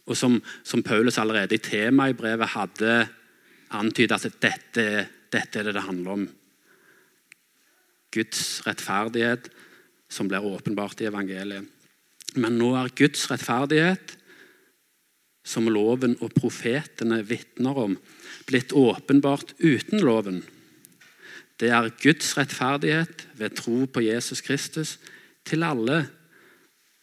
og 0.03 0.19
som, 0.19 0.39
som 0.65 0.83
Paulus 0.83 1.19
allerede 1.21 1.57
i 1.57 1.63
temaet 1.63 2.15
i 2.15 2.19
brevet 2.19 2.55
hadde 2.57 2.95
antydet 3.77 4.17
at 4.19 4.41
dette, 4.43 4.87
dette 5.33 5.61
er 5.61 5.69
det 5.69 5.77
det 5.77 5.85
handler 5.87 6.17
om. 6.17 6.25
Guds 8.13 8.63
rettferdighet 8.67 9.47
som 10.13 10.29
blir 10.29 10.45
åpenbart 10.45 11.01
i 11.01 11.09
evangeliet. 11.09 11.69
Men 12.37 12.59
nå 12.61 12.73
er 12.81 12.93
Guds 12.97 13.25
rettferdighet, 13.31 14.17
som 15.43 15.67
loven 15.67 16.15
og 16.23 16.35
profetene 16.37 17.19
vitner 17.27 17.79
om, 17.85 17.97
blitt 18.47 18.75
åpenbart 18.79 19.57
uten 19.59 20.03
loven. 20.05 20.43
Det 21.59 21.73
er 21.75 21.91
Guds 22.03 22.37
rettferdighet 22.39 23.27
ved 23.39 23.57
tro 23.59 23.85
på 23.91 24.05
Jesus 24.07 24.43
Kristus 24.45 24.97
til 25.49 25.65
alle 25.67 25.99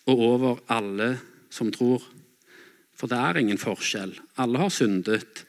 og 0.10 0.23
over 0.25 0.63
alle 0.71 1.12
som 1.54 1.71
tror. 1.71 2.04
For 2.95 3.08
det 3.08 3.19
er 3.19 3.39
ingen 3.39 3.62
forskjell. 3.62 4.13
Alle 4.38 4.60
har 4.60 4.73
syndet 4.73 5.45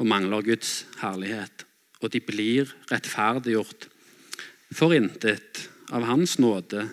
og 0.00 0.08
mangler 0.08 0.44
Guds 0.44 0.86
herlighet. 1.02 1.66
Og 2.00 2.12
de 2.12 2.20
blir 2.20 2.70
rettferdiggjort 2.90 3.88
for 4.74 4.94
intet 4.96 5.68
av 5.94 6.04
Hans 6.08 6.38
nåde 6.42 6.88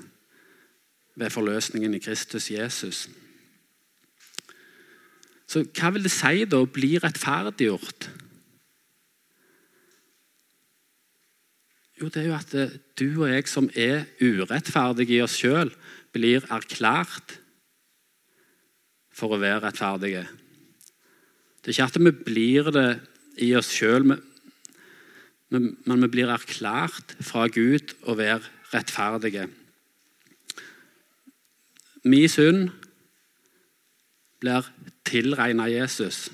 ved 1.16 1.34
forløsningen 1.34 1.96
i 1.96 2.02
Kristus 2.04 2.50
Jesus. 2.52 3.08
Så 5.48 5.66
hva 5.76 5.92
vil 5.92 6.06
det 6.06 6.14
si 6.14 6.46
da 6.48 6.62
å 6.62 6.70
bli 6.70 6.96
rettferdiggjort? 7.02 8.08
Jo, 12.02 12.08
det 12.10 12.24
er 12.24 12.32
jo 12.32 12.34
at 12.34 12.54
eh, 12.58 12.72
du 12.98 13.22
og 13.22 13.30
jeg 13.30 13.46
som 13.46 13.68
er 13.78 14.08
urettferdige 14.18 15.20
i 15.20 15.22
oss 15.22 15.36
sjøl, 15.38 15.70
blir 16.10 16.48
erklært 16.50 17.36
for 19.14 19.36
å 19.36 19.42
være 19.42 19.68
rettferdige. 19.68 20.24
Det 21.62 21.70
er 21.70 21.76
ikke 21.76 21.90
at 21.92 22.00
vi 22.02 22.14
blir 22.26 22.72
det 22.74 22.88
i 23.46 23.52
oss 23.54 23.70
sjøl, 23.70 24.08
men 25.54 25.70
vi 25.86 26.10
blir 26.10 26.34
erklært 26.34 27.14
fra 27.22 27.46
Gud 27.54 27.94
å 28.10 28.18
være 28.18 28.50
rettferdige. 28.74 29.46
Min 32.02 32.32
synd 32.34 32.72
blir 34.42 34.66
tilregna 35.06 35.70
Jesus. 35.70 36.32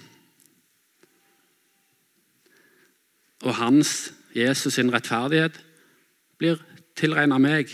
Og 3.43 3.59
hans 3.59 4.13
Jesus 4.37 4.77
sin 4.77 4.91
rettferdighet 4.93 5.57
blir 6.37 6.61
tilregna 6.97 7.39
meg. 7.41 7.71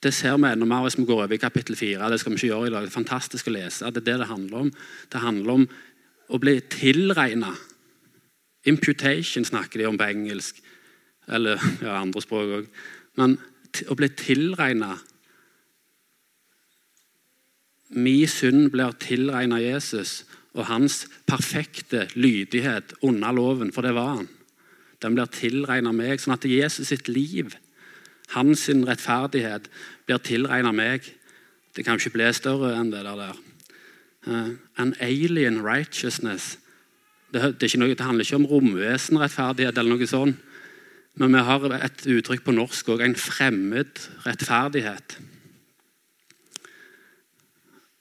Det, 0.00 0.14
ser 0.16 0.38
vi 0.40 0.48
enda 0.48 0.64
mer 0.64 0.86
hvis 0.86 0.96
vi 0.96 1.04
går 1.04 1.26
over 1.26 1.36
i 1.36 1.40
kapittel 1.40 1.76
4. 1.76 2.08
Det 2.08 2.20
skal 2.20 2.32
vi 2.32 2.38
ikke 2.38 2.48
gjøre 2.48 2.70
i 2.70 2.72
dag. 2.72 2.86
Det 2.86 2.88
er 2.88 2.94
fantastisk 2.94 3.50
å 3.50 3.52
lese. 3.52 3.90
Det 3.92 4.00
er 4.00 4.06
det 4.06 4.16
det 4.22 4.30
handler 4.30 4.64
om. 4.64 4.70
Det 5.12 5.20
handler 5.20 5.58
om 5.58 5.66
å 6.32 6.40
bli 6.40 6.56
tilregna. 6.72 7.52
Imputation 8.64 9.44
snakker 9.44 9.82
de 9.82 9.90
om 9.90 10.00
på 10.00 10.08
engelsk. 10.08 10.62
Eller 11.28 11.60
ja, 11.84 11.98
andre 11.98 12.24
språk 12.24 12.56
òg. 12.62 12.72
Men 13.20 13.36
å 13.88 13.96
bli 13.98 14.08
tilregna 14.16 14.96
Min 17.90 18.28
synd 18.30 18.68
blir 18.70 18.92
tilregna 19.02 19.56
Jesus 19.58 20.20
og 20.54 20.66
hans 20.66 21.04
perfekte 21.30 22.08
lydighet 22.14 22.94
under 23.06 23.32
loven, 23.32 23.72
for 23.72 23.86
det 23.86 23.94
var 23.94 24.16
han. 24.16 24.28
Den 25.02 25.16
blir 25.16 25.30
tilregna 25.32 25.92
meg, 25.96 26.20
sånn 26.20 26.36
at 26.36 26.46
Jesus 26.48 26.90
sitt 26.90 27.08
liv, 27.08 27.54
hans 28.34 28.66
rettferdighet, 28.68 29.70
blir 30.06 30.20
tilregna 30.26 30.72
meg. 30.74 31.06
Det 31.74 31.86
kan 31.86 32.00
ikke 32.00 32.18
bli 32.18 32.28
større 32.36 32.74
enn 32.76 32.90
det 32.92 33.04
der. 33.06 33.38
Uh, 34.26 34.52
an 34.76 34.92
alien 35.00 35.62
righteousness. 35.64 36.58
Det, 37.32 37.54
det, 37.62 37.70
noe, 37.78 37.94
det, 37.94 38.04
handler 38.04 38.26
ikke 38.26 38.40
om 38.42 38.48
romvesenrettferdighet 38.50 39.78
eller 39.78 39.96
noe 39.96 40.10
sånt. 40.10 40.46
Men 41.20 41.34
vi 41.34 41.42
har 41.46 41.64
et 41.78 42.04
uttrykk 42.06 42.44
på 42.46 42.54
norsk 42.54 42.90
òg, 42.92 43.02
en 43.04 43.16
fremmed 43.18 44.02
rettferdighet. 44.26 45.16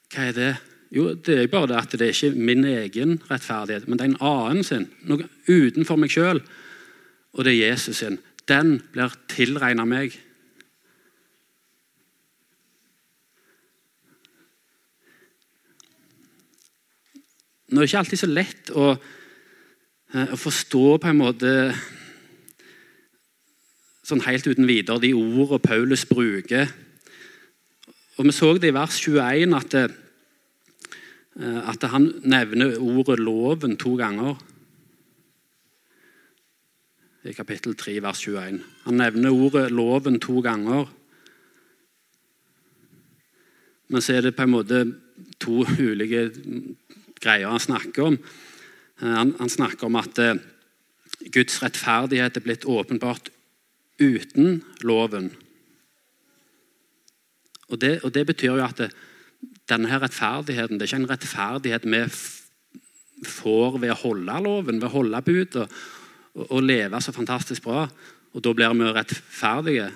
Hva 0.10 0.28
er 0.30 0.36
det? 0.38 0.52
Jo, 0.90 1.12
det 1.14 1.36
er 1.38 1.50
bare 1.52 1.68
det 1.70 1.78
at 1.78 1.92
det 1.92 2.08
er 2.08 2.16
ikke 2.16 2.42
min 2.42 2.66
egen 2.66 3.20
rettferdighet, 3.30 3.86
men 3.88 4.00
det 4.00 4.06
er 4.08 4.10
en 4.10 4.24
annen 4.26 4.66
sin. 4.66 4.88
Noe 5.06 5.28
utenfor 5.46 6.00
meg 6.02 6.10
sjøl. 6.14 6.42
Og 7.38 7.46
det 7.46 7.54
er 7.54 7.70
Jesus 7.70 8.02
sin. 8.02 8.18
Den 8.50 8.80
blir 8.94 9.14
tilregna 9.30 9.86
meg. 9.86 10.18
Nå 17.70 17.78
er 17.78 17.86
det 17.86 17.92
ikke 17.92 18.02
alltid 18.02 18.24
så 18.24 18.34
lett 18.34 18.74
å, 18.74 18.90
eh, 20.10 20.34
å 20.34 20.42
forstå 20.42 20.86
på 20.98 21.12
en 21.12 21.22
måte 21.22 21.56
sånn 24.02 24.26
helt 24.26 24.48
uten 24.50 24.66
videre 24.66 24.98
de 24.98 25.14
ordene 25.14 25.62
Paulus 25.62 26.10
bruker. 26.10 26.66
Og 28.18 28.26
Vi 28.26 28.32
så 28.32 28.58
det 28.58 28.74
i 28.74 28.74
vers 28.74 28.98
21 28.98 29.54
at 29.54 29.70
det, 29.70 29.92
Eh, 29.92 30.09
at 31.40 31.84
han 31.88 32.10
nevner 32.28 32.76
ordet 32.84 33.20
'loven' 33.20 33.78
to 33.80 33.96
ganger. 33.96 34.36
I 37.24 37.32
kapittel 37.32 37.76
3, 37.76 38.02
vers 38.04 38.20
21. 38.20 38.60
Han 38.84 38.98
nevner 39.00 39.32
ordet 39.32 39.72
'loven' 39.72 40.20
to 40.20 40.42
ganger. 40.42 40.90
Men 43.88 44.02
så 44.02 44.14
er 44.14 44.22
det 44.22 44.36
på 44.36 44.46
en 44.46 44.54
måte 44.54 44.84
to 45.40 45.64
ulike 45.80 46.30
greier 47.20 47.50
han 47.50 47.60
snakker 47.60 48.12
om. 48.12 48.18
Eh, 49.02 49.14
han, 49.16 49.36
han 49.40 49.50
snakker 49.50 49.90
om 49.90 49.98
at 50.00 50.20
eh, 50.20 50.40
Guds 51.34 51.60
rettferdighet 51.64 52.38
er 52.38 52.46
blitt 52.46 52.68
åpenbart 52.70 53.32
uten 54.00 54.62
loven. 54.88 55.32
Og 57.70 57.82
det, 57.82 58.00
og 58.04 58.14
det 58.16 58.26
betyr 58.30 58.56
jo 58.56 58.66
at 58.66 58.80
det, 58.80 58.90
denne 59.70 59.90
her 59.92 60.02
rettferdigheten 60.04 60.80
det 60.80 60.86
er 60.86 60.92
ikke 60.92 61.02
en 61.04 61.12
rettferdighet 61.12 61.88
vi 61.90 62.04
får 63.28 63.80
ved 63.82 63.94
å 63.94 64.00
holde 64.04 64.40
loven, 64.46 64.80
ved 64.80 64.88
å 64.88 64.94
holde 64.94 65.22
bud 65.26 65.60
og, 65.62 65.76
og, 66.48 66.62
leve 66.64 67.02
så 67.04 67.14
fantastisk 67.16 67.66
bra. 67.66 67.84
Og 68.34 68.44
da 68.46 68.54
blir 68.56 68.74
vi 68.78 68.90
rettferdige. 68.96 69.90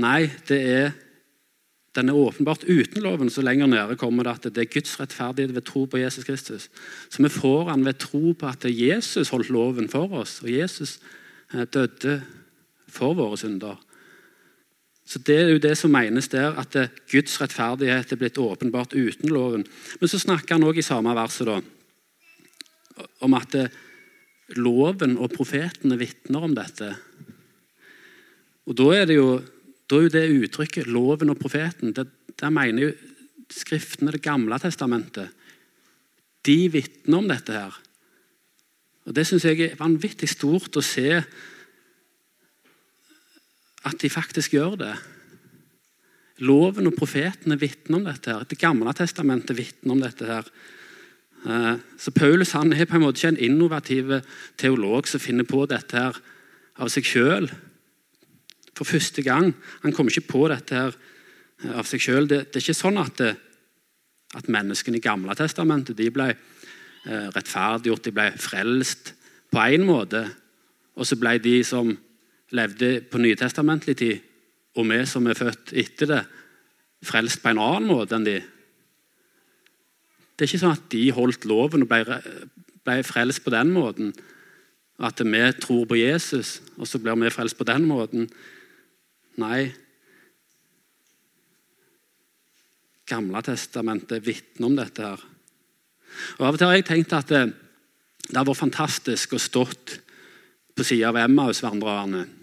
Nei, 0.00 0.30
det 0.48 0.60
er 0.72 0.92
den 1.98 2.08
er 2.08 2.14
åpenbart 2.14 2.62
uten 2.68 3.02
loven. 3.02 3.30
Så 3.30 3.42
lenger 3.42 3.66
nede 3.66 3.96
kommer 3.98 4.24
det 4.24 4.36
at 4.36 4.54
det 4.54 4.62
er 4.62 4.72
Guds 4.72 4.94
rettferdighet 5.00 5.54
ved 5.54 5.66
tro 5.66 5.84
på 5.90 5.98
Jesus 5.98 6.24
Kristus. 6.24 6.68
Så 7.10 7.22
vi 7.22 7.28
får 7.28 7.72
han 7.72 7.84
ved 7.84 7.98
tro 7.98 8.32
på 8.32 8.46
at 8.46 8.64
Jesus 8.64 9.32
holdt 9.34 9.50
loven 9.50 9.88
for 9.90 10.12
oss, 10.22 10.38
og 10.44 10.52
Jesus 10.52 11.00
eh, 11.52 11.66
døde 11.66 12.20
for 12.88 13.14
våre 13.18 13.38
synder. 13.38 13.80
Så 15.10 15.18
Det 15.18 15.36
er 15.36 15.48
jo 15.50 15.58
det 15.58 15.72
som 15.78 15.90
menes 15.90 16.28
der, 16.30 16.54
at 16.54 16.76
Guds 17.10 17.40
rettferdighet 17.40 18.12
er 18.12 18.18
blitt 18.20 18.38
åpenbart 18.38 18.94
uten 18.94 19.32
loven. 19.34 19.64
Men 19.98 20.08
så 20.08 20.20
snakker 20.22 20.54
han 20.54 20.66
òg 20.68 20.78
i 20.78 20.86
samme 20.86 21.14
verset 21.18 21.48
da, 21.50 21.56
om 23.26 23.34
at 23.34 23.56
loven 24.54 25.16
og 25.18 25.32
profetene 25.34 25.98
vitner 25.98 26.46
om 26.46 26.54
dette. 26.54 26.92
Og 28.70 28.76
Da 28.78 28.86
er 28.94 29.06
det 29.10 29.16
jo, 29.16 29.42
er 29.90 30.08
det 30.08 30.30
uttrykket 30.44 30.86
'loven 30.86 31.30
og 31.30 31.38
profeten' 31.38 31.92
det, 31.92 32.06
Der 32.38 32.50
mener 32.50 32.82
jo 32.82 32.92
Skriftene, 33.50 34.12
Det 34.12 34.22
gamle 34.22 34.58
testamentet, 34.58 35.28
de 36.46 36.72
vitner 36.72 37.18
om 37.18 37.28
dette 37.28 37.52
her. 37.52 37.80
Og 39.06 39.14
Det 39.14 39.26
syns 39.26 39.44
jeg 39.44 39.60
er 39.60 39.76
vanvittig 39.76 40.28
stort 40.28 40.76
å 40.76 40.82
se 40.82 41.24
at 43.86 44.00
de 44.00 44.10
faktisk 44.12 44.54
gjør 44.56 44.76
det. 44.80 44.94
Loven 46.44 46.88
og 46.88 46.96
profetene 46.96 47.58
vitner 47.60 48.00
om 48.00 48.04
dette. 48.08 48.32
her. 48.32 48.44
Det 48.44 48.58
gamle 48.58 48.92
testamentet 48.96 49.56
vitner 49.56 49.92
om 49.92 50.00
dette. 50.00 50.26
her. 50.26 50.44
Eh, 51.46 51.76
så 51.98 52.10
Paulus 52.10 52.52
han 52.52 52.72
er 52.72 52.84
på 52.84 52.96
en 52.96 53.02
måte 53.02 53.18
ikke 53.18 53.28
en 53.28 53.44
innovativ 53.50 54.20
teolog 54.56 55.08
som 55.08 55.20
finner 55.20 55.44
på 55.44 55.66
dette 55.66 55.96
her 55.96 56.16
av 56.76 56.88
seg 56.88 57.04
sjøl. 57.04 57.50
For 58.76 58.84
første 58.84 59.22
gang. 59.22 59.54
Han 59.82 59.92
kommer 59.92 60.12
ikke 60.12 60.32
på 60.32 60.48
dette 60.48 60.74
her 60.74 60.92
eh, 61.64 61.78
av 61.78 61.84
seg 61.88 62.00
sjøl. 62.00 62.28
Det, 62.28 62.52
det, 62.52 62.56
er 62.56 62.66
ikke 62.68 62.82
sånn 62.82 63.00
at, 63.00 63.16
det, 63.16 63.36
at 64.36 64.48
menneskene 64.48 65.00
i 65.00 65.04
Gamle 65.04 65.36
testamentet 65.36 65.96
de 65.96 66.10
ble 66.12 66.30
eh, 66.32 67.28
rettferdiggjort, 67.32 68.04
de 68.04 68.12
ble 68.16 68.30
frelst 68.36 69.14
på 69.50 69.64
én 69.72 69.84
måte. 69.84 70.24
Og 70.96 71.08
så 71.08 71.16
ble 71.16 71.38
de 71.40 71.60
som 71.64 71.92
levde 72.50 73.00
på 73.10 73.18
nytestamentlig 73.18 73.96
tid, 73.98 74.22
og 74.78 74.86
vi 74.90 75.00
som 75.06 75.26
er 75.26 75.38
født 75.38 75.74
etter 75.78 76.10
det, 76.10 76.22
frelst 77.06 77.40
på 77.42 77.52
en 77.52 77.62
annen 77.62 77.88
måte 77.88 78.16
enn 78.16 78.26
de. 78.26 78.38
Det 80.34 80.44
er 80.44 80.50
ikke 80.50 80.62
sånn 80.62 80.76
at 80.76 80.90
de 80.92 81.04
holdt 81.16 81.46
loven 81.48 81.84
og 81.84 81.90
ble, 81.90 82.18
ble 82.84 82.96
frelst 83.06 83.42
på 83.44 83.52
den 83.54 83.72
måten. 83.74 84.12
At 85.00 85.20
vi 85.24 85.42
tror 85.60 85.86
på 85.88 85.96
Jesus, 85.96 86.58
og 86.76 86.88
så 86.88 87.00
blir 87.00 87.16
vi 87.16 87.32
frelst 87.32 87.56
på 87.56 87.66
den 87.68 87.86
måten. 87.88 88.26
Nei. 89.40 89.70
Gamle 93.08 93.42
testamentet 93.44 94.24
vitner 94.26 94.68
om 94.68 94.76
dette. 94.76 95.12
her. 95.12 95.24
Og 96.38 96.46
Av 96.46 96.54
og 96.54 96.60
til 96.60 96.68
har 96.68 96.76
jeg 96.76 96.88
tenkt 96.88 97.16
at 97.16 97.32
det, 97.32 97.46
det 98.28 98.36
har 98.36 98.48
vært 98.48 98.60
fantastisk 98.60 99.34
å 99.34 99.40
stått 99.40 99.96
på 100.76 100.84
sida 100.84 101.08
av 101.08 101.20
Emmaus-vandrerne 101.24 102.26
Ehm, 102.28 102.39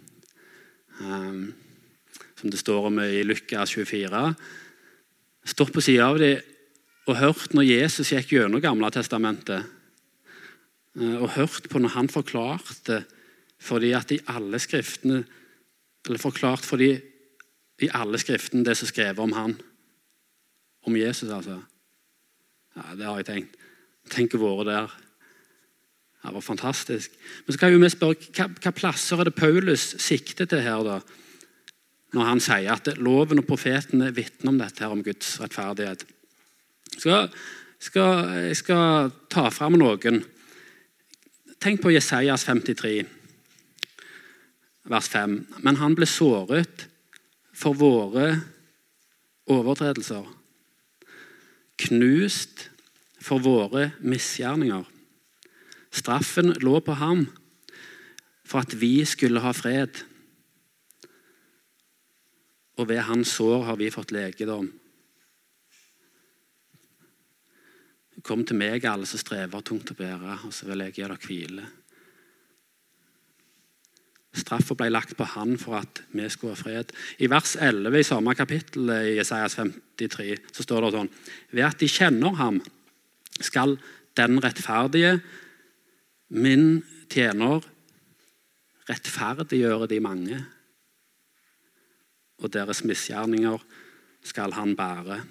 som 0.97 2.51
det 2.51 2.59
står 2.59 2.87
om 2.89 2.99
i 3.03 3.23
Lukas 3.25 3.73
24. 3.75 4.21
Stått 5.47 5.73
på 5.73 5.81
sida 5.81 6.09
av 6.09 6.19
dem 6.21 6.41
og 7.07 7.19
hørt 7.21 7.53
når 7.55 7.69
Jesus 7.69 8.11
gikk 8.11 8.33
gjennom 8.35 8.61
Gamle 8.63 8.89
testamentet. 8.91 9.63
Eh, 10.97 11.15
og 11.21 11.35
hørt 11.37 11.69
på 11.71 11.79
når 11.79 11.95
han 11.95 12.11
forklarte 12.11 13.03
fordi 13.57 13.93
at 13.97 14.11
i 14.13 14.19
alle 14.29 14.59
skriftene 14.61 15.23
Eller 16.07 16.21
forklart 16.21 16.63
fordi 16.63 16.91
i 17.83 17.87
alle 17.91 18.19
skriftene 18.21 18.63
det 18.63 18.77
som 18.77 18.85
er 18.85 18.91
skrevet 18.93 19.19
om 19.19 19.33
han. 19.35 19.55
Om 20.87 20.95
Jesus, 20.95 21.29
altså. 21.29 21.57
Ja, 22.75 22.95
Det 22.95 23.05
har 23.05 23.17
jeg 23.17 23.25
tenkt. 23.25 23.57
Tenk 24.09 24.35
å 24.37 24.39
være 24.39 24.65
der. 24.69 24.93
Det 26.27 26.33
var 26.35 26.43
fantastisk. 26.43 27.11
Men 27.45 27.53
så 27.53 27.59
kan 27.59 27.81
vi 27.81 27.89
spørre, 27.89 28.15
hva, 28.35 28.49
hva 28.51 28.71
plasser 28.75 29.21
er 29.21 29.29
det 29.29 29.37
Paulus 29.37 29.93
sikter 30.03 30.45
til 30.49 30.59
her? 30.59 30.83
da? 30.83 30.97
Når 32.15 32.27
han 32.27 32.41
sier 32.43 32.73
at 32.73 32.89
loven 32.99 33.39
og 33.39 33.47
profetene 33.47 34.09
vitner 34.15 34.51
om 34.51 34.57
dette 34.59 34.83
her, 34.83 34.91
om 34.91 35.03
Guds 35.03 35.37
rettferdighet. 35.39 36.03
Skal, 36.97 37.29
skal, 37.79 38.33
jeg 38.49 38.57
skal 38.59 39.13
ta 39.31 39.45
fram 39.55 39.79
noen. 39.79 40.19
Tenk 41.63 41.79
på 41.83 41.93
Jesajas 41.95 42.43
53, 42.47 42.97
vers 44.91 45.09
5. 45.15 45.37
Men 45.63 45.79
han 45.79 45.95
ble 45.95 46.09
såret 46.11 46.89
for 47.55 47.77
våre 47.79 48.33
overtredelser. 49.47 50.27
Knust 51.87 52.67
for 53.23 53.39
våre 53.39 53.93
misgjerninger. 54.03 54.96
Straffen 55.97 56.53
lå 56.61 56.79
på 56.85 56.95
ham 56.99 57.25
for 58.47 58.63
at 58.63 58.75
vi 58.79 59.01
skulle 59.05 59.41
ha 59.43 59.53
fred. 59.55 60.03
Og 62.77 62.89
ved 62.89 63.01
hans 63.07 63.33
sår 63.39 63.65
har 63.71 63.79
vi 63.79 63.89
fått 63.91 64.13
legedom. 64.15 64.69
Kom 68.27 68.43
til 68.45 68.59
meg, 68.59 68.85
alle 68.85 69.07
som 69.07 69.21
strever 69.21 69.63
tungt 69.65 69.91
å 69.93 69.97
bære, 69.97 70.39
og 70.47 70.53
så 70.53 70.67
vil 70.69 70.83
jeg 70.85 70.97
gi 70.97 71.03
dere 71.05 71.19
hvile. 71.21 71.65
Straffa 74.37 74.75
ble 74.77 74.89
lagt 74.91 75.15
på 75.17 75.25
han 75.33 75.55
for 75.57 75.79
at 75.79 76.01
vi 76.13 76.27
skulle 76.29 76.53
ha 76.53 76.59
fred. 76.59 76.91
I 77.23 77.29
vers 77.31 77.55
11 77.55 77.97
i 77.97 78.05
samme 78.05 78.35
kapittel 78.37 78.91
i 78.93 79.15
Jesajas 79.17 79.57
53 79.57 80.35
så 80.51 80.65
står 80.65 80.85
det 80.85 80.93
sånn 80.93 81.11
Ved 81.55 81.65
at 81.65 81.79
de 81.81 81.89
kjenner 81.89 82.37
ham, 82.37 82.59
skal 83.41 83.77
den 84.17 84.41
rettferdige 84.41 85.17
Min 86.27 86.83
tjener 87.07 87.63
rettferdiggjøre 88.87 89.87
de 89.87 89.99
mange, 90.03 90.37
og 92.43 92.51
deres 92.53 92.83
misgjerninger 92.83 93.63
skal 94.27 94.51
han 94.57 94.75
bære. 94.75 95.21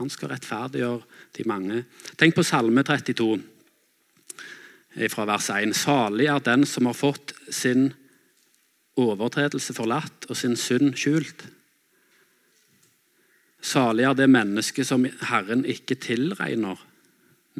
Han 0.00 0.10
skal 0.10 0.32
rettferdiggjøre 0.32 1.02
de 1.36 1.44
mange. 1.48 1.82
Tenk 2.16 2.34
på 2.36 2.44
Salme 2.44 2.84
32, 2.88 3.36
fra 5.12 5.26
vers 5.28 5.50
1. 5.52 5.76
Salig 5.76 6.30
er 6.32 6.40
den 6.44 6.64
som 6.66 6.88
har 6.88 6.96
fått 6.96 7.34
sin 7.52 7.92
overtredelse 9.00 9.76
forlatt 9.76 10.24
og 10.28 10.40
sin 10.40 10.56
synd 10.58 10.96
skjult. 10.98 11.44
Salig 13.60 14.08
er 14.08 14.16
det 14.16 14.32
mennesket 14.32 14.88
som 14.88 15.04
Herren 15.28 15.66
ikke 15.68 16.00
tilregner 16.00 16.80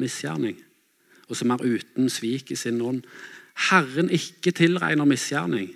misgjerning 0.01 0.57
og 1.31 1.39
som 1.39 1.53
er 1.53 1.63
uten 1.63 2.09
svik 2.11 2.51
i 2.51 2.59
sin 2.59 2.81
ånd. 2.83 3.05
Herren 3.69 4.11
ikke 4.11 4.51
tilregner 4.55 5.07
misgjerning. 5.07 5.71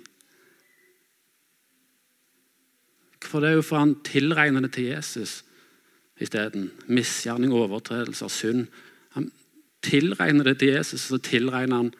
For 3.24 3.42
det 3.42 3.50
er 3.50 3.58
jo 3.58 3.66
for 3.66 3.80
han 3.82 3.96
tilregner 4.06 4.66
det 4.66 4.74
til 4.76 4.90
Jesus 4.92 5.40
isteden. 6.20 6.70
Misgjerning, 6.86 7.52
overtredelser, 7.52 8.28
synd. 8.28 8.66
Han 9.16 9.30
tilregner 9.82 10.44
det 10.44 10.58
til 10.60 10.74
Jesus, 10.76 11.10
og 11.10 11.16
så 11.16 11.22
tilregner 11.30 11.82
han 11.82 11.92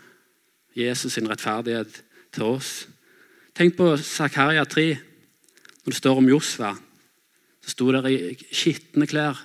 Jesus 0.76 1.16
sin 1.16 1.28
rettferdighet 1.30 2.02
til 2.32 2.42
oss. 2.44 2.88
Tenk 3.56 3.76
på 3.76 3.94
Zakaria 3.96 4.64
3, 4.64 4.88
når 5.84 5.92
det 5.92 5.98
står 5.98 6.20
om 6.20 6.28
Josva. 6.28 6.74
Så 7.64 7.72
sto 7.72 7.88
der 7.92 8.06
i 8.12 8.18
skitne 8.52 9.08
klær. 9.08 9.40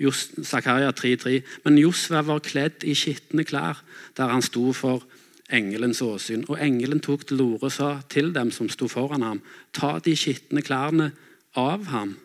Zakaria 0.00 0.92
3,3. 0.92 1.42
Men 1.64 1.78
Josva 1.78 2.22
var 2.26 2.40
kledd 2.44 2.84
i 2.84 2.94
skitne 2.96 3.44
klær 3.44 3.82
der 4.16 4.32
han 4.32 4.42
sto 4.42 4.72
for 4.72 5.04
engelens 5.52 6.02
åsyn. 6.02 6.44
Og 6.48 6.58
engelen 6.60 7.00
tok 7.00 7.26
til 7.28 7.40
orde 7.44 7.68
og 7.68 7.72
sa 7.72 7.92
til 8.08 8.32
dem 8.34 8.50
som 8.50 8.70
sto 8.72 8.88
foran 8.88 9.22
ham, 9.22 9.42
ta 9.72 9.98
de 10.04 10.16
skitne 10.16 10.62
klærne 10.64 11.12
av 11.58 11.86
ham. 11.92 12.16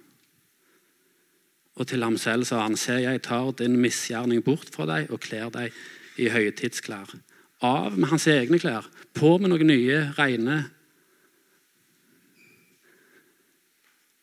Og 1.77 1.87
til 1.87 2.03
ham 2.03 2.17
selv 2.17 2.47
sa 2.49 2.63
han, 2.63 2.77
se, 2.79 3.01
jeg 3.03 3.21
tar 3.21 3.51
din 3.59 3.77
misgjerning 3.77 4.41
bort 4.43 4.71
fra 4.73 4.87
deg 4.89 5.11
og 5.13 5.21
kler 5.21 5.51
deg 5.53 5.75
i 6.17 6.31
høytidsklær. 6.33 7.13
Av 7.61 7.97
med 7.97 8.09
hans 8.09 8.25
egne 8.29 8.57
klær, 8.61 8.87
på 9.13 9.37
med 9.41 9.51
noen 9.51 9.69
nye, 9.69 9.99
rene. 10.17 10.57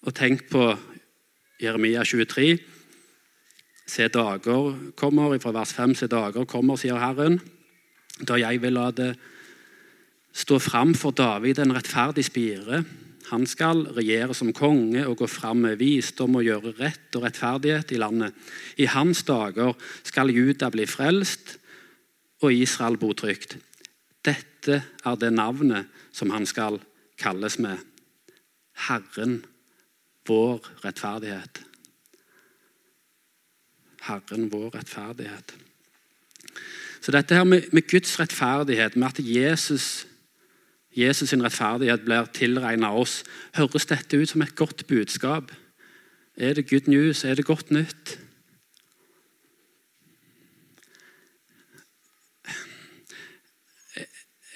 Og 0.05 0.15
tenk 0.15 0.49
på 0.51 0.73
Jeremia 1.63 2.03
23. 2.05 2.74
Se 3.87 4.09
dager 4.09 4.93
kommer, 4.97 5.39
fra 5.39 5.53
vers 5.53 5.73
5, 5.77 5.95
se 5.95 6.09
dager 6.09 6.47
kommer, 6.49 6.79
sier 6.81 6.99
Herren, 6.99 7.39
da 8.25 8.39
jeg 8.41 8.63
vil 8.63 8.77
la 8.79 8.91
det 8.95 9.13
stå 10.35 10.59
fram 10.59 10.95
for 10.99 11.15
David 11.15 11.61
en 11.63 11.75
rettferdig 11.77 12.25
spire. 12.27 12.83
Han 13.31 13.47
skal 13.49 13.85
regjere 13.97 14.35
som 14.37 14.53
konge 14.57 15.05
og 15.09 15.19
gå 15.23 15.29
fram 15.31 15.63
med 15.65 15.79
visdom 15.81 16.37
og 16.39 16.45
gjøre 16.47 16.75
rett 16.81 17.17
og 17.17 17.25
rettferdighet 17.25 17.95
i 17.95 18.01
landet. 18.01 18.35
I 18.77 18.89
hans 18.91 19.23
dager 19.25 19.77
skal 20.05 20.33
Juda 20.35 20.71
bli 20.73 20.87
frelst 20.89 21.57
og 22.45 22.53
Israel 22.53 22.99
bo 23.01 23.13
trygt. 23.17 23.57
Dette 24.25 24.81
er 24.85 25.21
det 25.21 25.33
navnet 25.33 25.89
som 26.13 26.33
han 26.35 26.47
skal 26.49 26.81
kalles 27.21 27.59
med. 27.63 27.79
Herren, 28.89 29.43
vår 30.29 30.65
rettferdighet. 30.85 31.63
Herren, 34.05 34.51
vår 34.53 34.75
rettferdighet. 34.75 35.55
Så 37.01 37.13
dette 37.13 37.37
her 37.37 37.45
med, 37.45 37.69
med 37.73 37.89
Guds 37.89 38.19
rettferdighet, 38.21 38.97
med 38.97 39.09
at 39.09 39.21
Jesus, 39.21 40.07
Jesus 40.97 41.29
sin 41.29 41.45
rettferdighet 41.45 42.05
blir 42.05 42.29
tilregna 42.33 42.93
oss, 42.97 43.23
høres 43.57 43.89
dette 43.91 44.17
ut 44.17 44.29
som 44.29 44.45
et 44.45 44.55
godt 44.57 44.87
budskap? 44.89 45.53
Er 46.37 46.55
det 46.55 46.69
good 46.71 46.89
news? 46.89 47.25
Er 47.25 47.35
det 47.35 47.45
godt 47.45 47.71
nytt? 47.71 48.19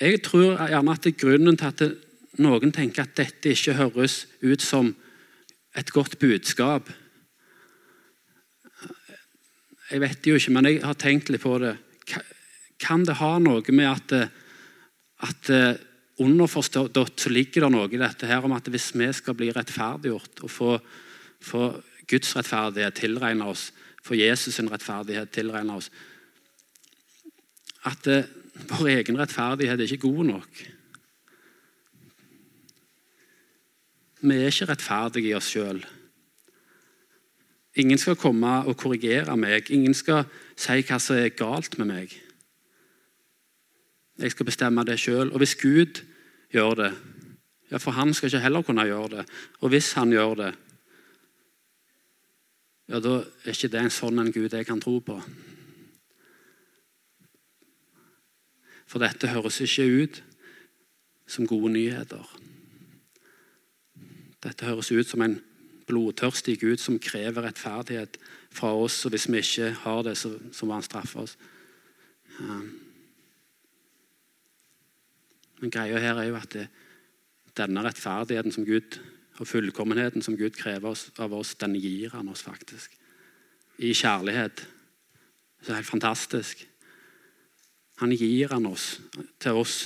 Jeg 0.00 0.22
tror 0.22 0.54
gjerne 0.68 0.92
at 0.94 1.04
det 1.04 1.14
er 1.14 1.20
grunnen 1.20 1.56
til 1.58 1.66
at 1.66 2.38
noen 2.38 2.72
tenker 2.72 3.02
at 3.02 3.16
dette 3.18 3.50
ikke 3.50 3.74
høres 3.80 4.26
ut 4.42 4.62
som 4.62 4.92
et 5.76 5.90
godt 5.90 6.18
budskap. 6.22 6.90
Jeg 9.88 10.02
vet 10.02 10.26
jo 10.28 10.36
ikke, 10.36 10.52
men 10.52 10.68
jeg 10.68 10.82
har 10.84 10.96
tenkt 11.00 11.30
litt 11.32 11.42
på 11.42 11.54
det. 11.62 11.74
Kan 12.78 13.06
det 13.08 13.16
ha 13.18 13.30
noe 13.40 13.74
med 13.74 13.88
at, 13.88 14.12
at 15.24 15.50
underforstått 16.20 17.24
så 17.24 17.32
ligger 17.32 17.66
det 17.66 17.72
noe 17.72 17.88
i 17.88 18.00
dette 18.00 18.28
her 18.28 18.44
om 18.44 18.54
at 18.56 18.68
hvis 18.68 18.90
vi 18.98 19.08
skal 19.16 19.36
bli 19.38 19.50
rettferdiggjort 19.54 20.42
og 20.44 20.52
få, 20.52 20.72
få 21.40 21.70
Guds 22.08 22.34
rettferdighet 22.36 23.00
tilregna 23.00 23.48
oss, 23.48 23.70
få 24.04 24.16
Jesus' 24.18 24.56
sin 24.56 24.70
rettferdighet 24.72 25.32
tilregna 25.34 25.76
oss 25.76 25.90
At 27.88 28.06
vår 28.68 28.88
egen 28.90 29.18
rettferdighet 29.20 29.80
er 29.80 29.86
ikke 29.86 30.08
god 30.08 30.24
nok. 30.32 30.62
Vi 34.18 34.34
er 34.34 34.50
ikke 34.50 34.66
rettferdige 34.72 35.30
i 35.30 35.36
oss 35.38 35.52
sjøl. 35.52 35.78
Ingen 37.78 37.98
skal 37.98 38.16
komme 38.18 38.50
og 38.66 38.76
korrigere 38.76 39.36
meg. 39.38 39.70
Ingen 39.70 39.94
skal 39.94 40.24
si 40.58 40.80
hva 40.82 40.98
som 40.98 41.18
er 41.18 41.30
galt 41.38 41.78
med 41.78 41.86
meg. 41.86 42.14
Jeg 44.18 44.34
skal 44.34 44.48
bestemme 44.48 44.82
det 44.84 44.98
sjøl. 44.98 45.30
Og 45.30 45.38
hvis 45.38 45.54
Gud 45.60 46.02
gjør 46.50 46.74
det, 46.82 46.92
ja, 47.70 47.78
for 47.78 47.94
han 47.94 48.14
skal 48.14 48.32
ikke 48.32 48.42
heller 48.42 48.66
kunne 48.66 48.86
gjøre 48.88 49.08
det. 49.18 49.28
Og 49.60 49.70
hvis 49.70 49.92
han 49.94 50.10
gjør 50.10 50.34
det, 50.34 50.54
ja, 52.88 52.98
da 53.04 53.14
er 53.44 53.54
ikke 53.54 53.70
det 53.70 53.84
en 53.84 53.94
sånn 53.94 54.18
en 54.18 54.32
Gud 54.32 54.56
jeg 54.56 54.66
kan 54.66 54.80
tro 54.80 54.98
på. 55.04 55.20
For 58.88 59.04
dette 59.04 59.30
høres 59.30 59.60
ikke 59.60 59.86
ut 60.02 60.22
som 61.28 61.46
gode 61.46 61.70
nyheter. 61.76 62.24
Dette 64.42 64.66
høres 64.66 64.90
ut 64.90 65.06
som 65.06 65.22
en 65.22 65.36
blodtørstig 65.88 66.58
Gud 66.60 66.76
som 66.82 66.98
krever 67.02 67.46
rettferdighet 67.46 68.18
fra 68.54 68.72
oss. 68.76 69.00
Og 69.06 69.14
hvis 69.14 69.28
vi 69.30 69.40
ikke 69.42 69.70
har 69.84 70.02
det, 70.06 70.16
så, 70.20 70.34
så 70.52 70.66
må 70.66 70.76
han 70.76 70.86
straffe 70.86 71.24
oss. 71.24 71.36
Men 75.58 75.72
greia 75.74 75.98
her 76.02 76.20
er 76.20 76.28
jo 76.30 76.38
at 76.38 76.52
det, 76.54 76.68
denne 77.58 77.82
rettferdigheten 77.82 78.54
som 78.54 78.66
Gud, 78.66 79.00
og 79.38 79.46
fullkommenheten 79.46 80.22
som 80.22 80.36
Gud 80.38 80.56
krever 80.58 80.98
av 81.22 81.34
oss, 81.34 81.54
den 81.58 81.76
gir 81.78 82.10
han 82.14 82.28
oss 82.30 82.42
faktisk. 82.46 82.94
I 83.78 83.92
kjærlighet. 83.94 84.64
Det 85.62 85.70
er 85.70 85.78
helt 85.78 85.90
fantastisk. 85.90 86.64
Han 88.02 88.14
gir 88.14 88.50
han 88.50 88.66
oss 88.66 88.98
til 89.42 89.58
oss. 89.58 89.76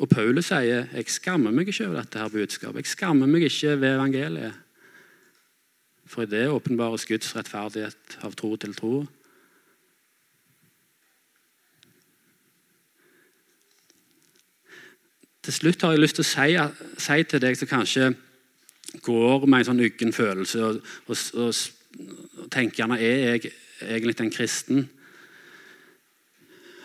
Og 0.00 0.08
Paulus 0.08 0.48
sier 0.48 0.88
jeg 0.88 1.12
skammer 1.12 1.52
meg 1.54 1.68
ikke 1.68 1.86
over 1.86 2.00
dette 2.00 2.20
her 2.20 2.32
budskapet. 2.32 2.84
Jeg 2.84 2.94
skammer 2.94 3.28
meg 3.28 3.44
ikke 3.48 3.76
ved 3.80 3.96
evangeliet. 3.96 4.60
For 6.08 6.24
i 6.24 6.30
det 6.30 6.48
åpenbares 6.52 7.06
Guds 7.08 7.34
rettferdighet 7.36 8.16
av 8.24 8.34
tro 8.36 8.54
til 8.56 8.74
tro. 8.76 8.94
Til 15.42 15.54
slutt 15.56 15.82
har 15.82 15.94
jeg 15.94 16.02
lyst 16.02 16.18
til 16.20 16.24
å 16.24 16.30
si, 16.30 16.50
si 17.02 17.22
til 17.26 17.42
deg 17.42 17.56
som 17.58 17.70
kanskje 17.70 18.12
går 19.02 19.46
med 19.46 19.62
en 19.62 19.68
sånn 19.70 19.82
uggen 19.82 20.12
følelse 20.14 20.60
og, 20.62 20.82
og, 21.08 21.22
og, 21.40 21.62
og 22.42 22.50
tenker 22.52 22.82
gjerne 22.82 22.98
er 23.00 23.22
jeg 23.24 23.52
egentlig 23.82 24.18
en 24.20 24.34
kristen. 24.34 24.84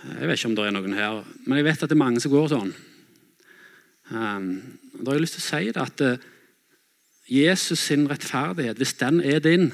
Jeg 0.08 0.30
vet 0.30 0.40
ikke 0.40 0.50
om 0.50 0.56
det 0.58 0.66
er 0.66 0.76
noen 0.78 0.96
her, 0.98 1.24
men 1.46 1.60
jeg 1.60 1.68
vet 1.68 1.84
at 1.84 1.92
det 1.92 1.98
er 1.98 2.06
mange 2.06 2.24
som 2.24 2.34
går 2.34 2.50
sånn. 2.54 2.74
Um, 4.12 4.80
da 4.94 5.10
har 5.10 5.18
jeg 5.18 5.26
lyst 5.26 5.36
til 5.36 5.44
å 5.44 5.48
si 5.48 5.72
det 5.76 5.84
at 5.84 6.04
uh, 6.06 6.28
Jesus 7.28 7.80
sin 7.90 8.08
rettferdighet, 8.08 8.80
hvis 8.80 8.96
den 9.02 9.20
er 9.20 9.42
din, 9.44 9.74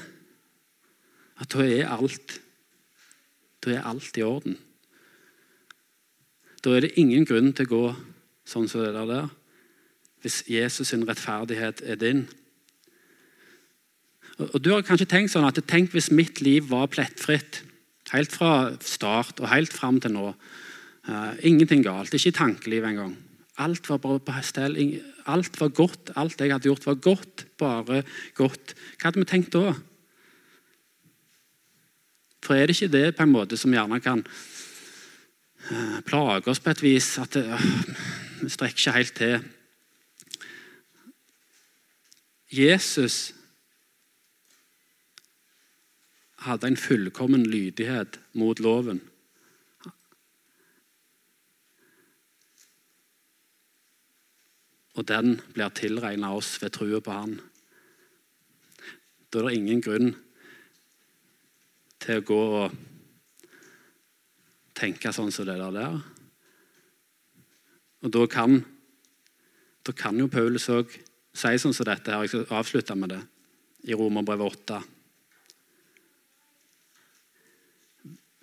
at 1.38 1.54
da 1.54 1.66
er 1.66 1.90
alt 1.90 2.40
Da 3.64 3.70
er 3.72 3.86
alt 3.88 4.18
i 4.20 4.22
orden. 4.22 4.58
Da 6.60 6.74
er 6.76 6.82
det 6.84 6.98
ingen 7.00 7.24
grunn 7.24 7.54
til 7.56 7.64
å 7.64 7.70
gå 7.70 7.84
sånn 8.44 8.68
som 8.68 8.82
det 8.84 8.92
der. 8.92 9.30
Hvis 10.20 10.42
Jesus 10.52 10.90
sin 10.92 11.06
rettferdighet 11.08 11.80
er 11.80 11.96
din. 11.96 12.26
Og 14.36 14.60
Du 14.60 14.68
har 14.74 14.84
kanskje 14.84 15.08
tenkt 15.08 15.32
sånn 15.32 15.48
at 15.48 15.62
tenk 15.64 15.96
hvis 15.96 16.10
mitt 16.12 16.42
liv 16.44 16.68
var 16.68 16.92
plettfritt. 16.92 17.62
Helt 18.12 18.36
fra 18.36 18.76
start 18.84 19.40
og 19.40 19.48
helt 19.48 19.72
fram 19.72 19.96
til 20.00 20.12
nå. 20.12 20.34
Uh, 21.08 21.32
ingenting 21.40 21.80
galt. 21.80 22.12
Ikke 22.12 22.34
i 22.34 22.36
tankelivet 22.36 22.92
engang. 22.92 23.16
Alt 23.58 23.88
var 23.88 24.00
bare 24.02 24.20
på 24.20 24.34
stell. 24.42 24.78
Alt 25.26 25.60
var 25.60 25.68
godt. 25.68 26.10
Alt 26.16 26.40
jeg 26.40 26.52
hadde 26.52 26.68
gjort, 26.68 26.86
var 26.86 26.94
godt. 26.94 27.46
Bare 27.58 28.02
godt. 28.34 28.74
Hva 28.98 29.10
hadde 29.10 29.22
vi 29.22 29.28
tenkt 29.30 29.54
da? 29.54 29.74
For 32.44 32.54
er 32.54 32.66
det 32.66 32.76
ikke 32.76 32.92
det 32.92 33.16
på 33.16 33.24
en 33.24 33.32
måte 33.32 33.56
som 33.56 33.72
gjerne 33.72 34.00
kan 34.04 34.24
uh, 35.70 36.00
plage 36.04 36.50
oss 36.50 36.60
på 36.60 36.74
et 36.74 36.82
vis? 36.82 37.14
At 37.22 37.38
det, 37.38 37.46
uh, 37.46 37.62
vi 38.42 38.50
strekker 38.52 38.80
ikke 38.80 38.98
helt 38.98 39.14
til. 39.16 39.46
Jesus 42.54 43.32
hadde 46.44 46.68
en 46.68 46.76
fullkommen 46.76 47.46
lydighet 47.46 48.20
mot 48.36 48.60
loven. 48.60 49.00
Og 54.94 55.06
den 55.08 55.38
blir 55.54 55.72
tilregna 55.74 56.32
oss 56.36 56.56
ved 56.62 56.74
trua 56.74 57.00
på 57.02 57.14
Han. 57.14 57.38
Da 59.30 59.40
er 59.40 59.48
det 59.48 59.56
ingen 59.58 59.82
grunn 59.82 60.12
til 62.04 62.20
å 62.20 62.26
gå 62.28 62.42
og 62.60 62.76
tenke 64.78 65.12
sånn 65.14 65.32
som 65.34 65.48
det 65.48 65.56
der. 65.58 65.98
Og 68.04 68.12
da 68.12 68.24
kan, 68.30 68.60
da 69.82 69.94
kan 69.96 70.18
jo 70.20 70.30
Paulus 70.30 70.68
òg 70.70 70.92
si 71.34 71.54
sånn 71.58 71.74
som 71.74 71.88
dette. 71.88 72.12
her, 72.12 72.22
Jeg 72.22 72.28
skal 72.28 72.58
avslutte 72.60 72.94
med 72.94 73.14
det 73.16 73.22
i 73.90 73.94
Romerbrevet 73.94 74.46
8. 74.68 74.82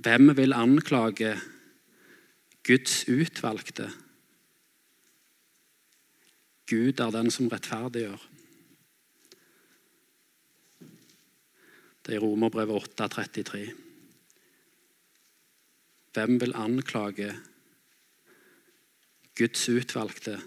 Hvem 0.01 0.35
vil 0.35 0.53
anklage 0.57 1.35
Guds 2.65 3.03
utvalgte? 3.07 3.91
Gud 6.71 6.99
er 7.03 7.11
den 7.11 7.27
som 7.31 7.49
rettferdiggjør. 7.51 8.21
Det 12.01 12.13
er 12.13 12.15
i 12.15 12.21
Romerbrevet 12.23 13.01
8,33. 13.01 13.57
Hvem 16.13 16.39
vil 16.39 16.55
anklage 16.55 17.33
Guds 19.35 19.69
utvalgte? 19.69 20.37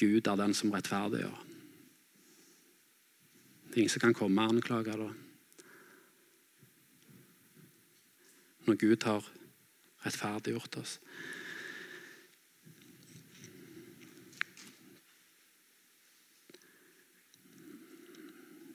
Gud 0.00 0.26
er 0.26 0.42
den 0.42 0.54
som 0.54 0.74
rettferdiggjør. 0.74 1.38
Det 3.68 3.78
er 3.78 3.84
ingen 3.84 3.94
som 3.94 4.02
kan 4.02 4.18
komme 4.18 4.42
og 4.42 4.56
anklage 4.56 4.98
da. 4.98 5.08
Når 8.66 8.80
Gud 8.82 9.06
har 9.06 9.30
rettferdiggjort 10.02 10.82
oss. 10.82 10.98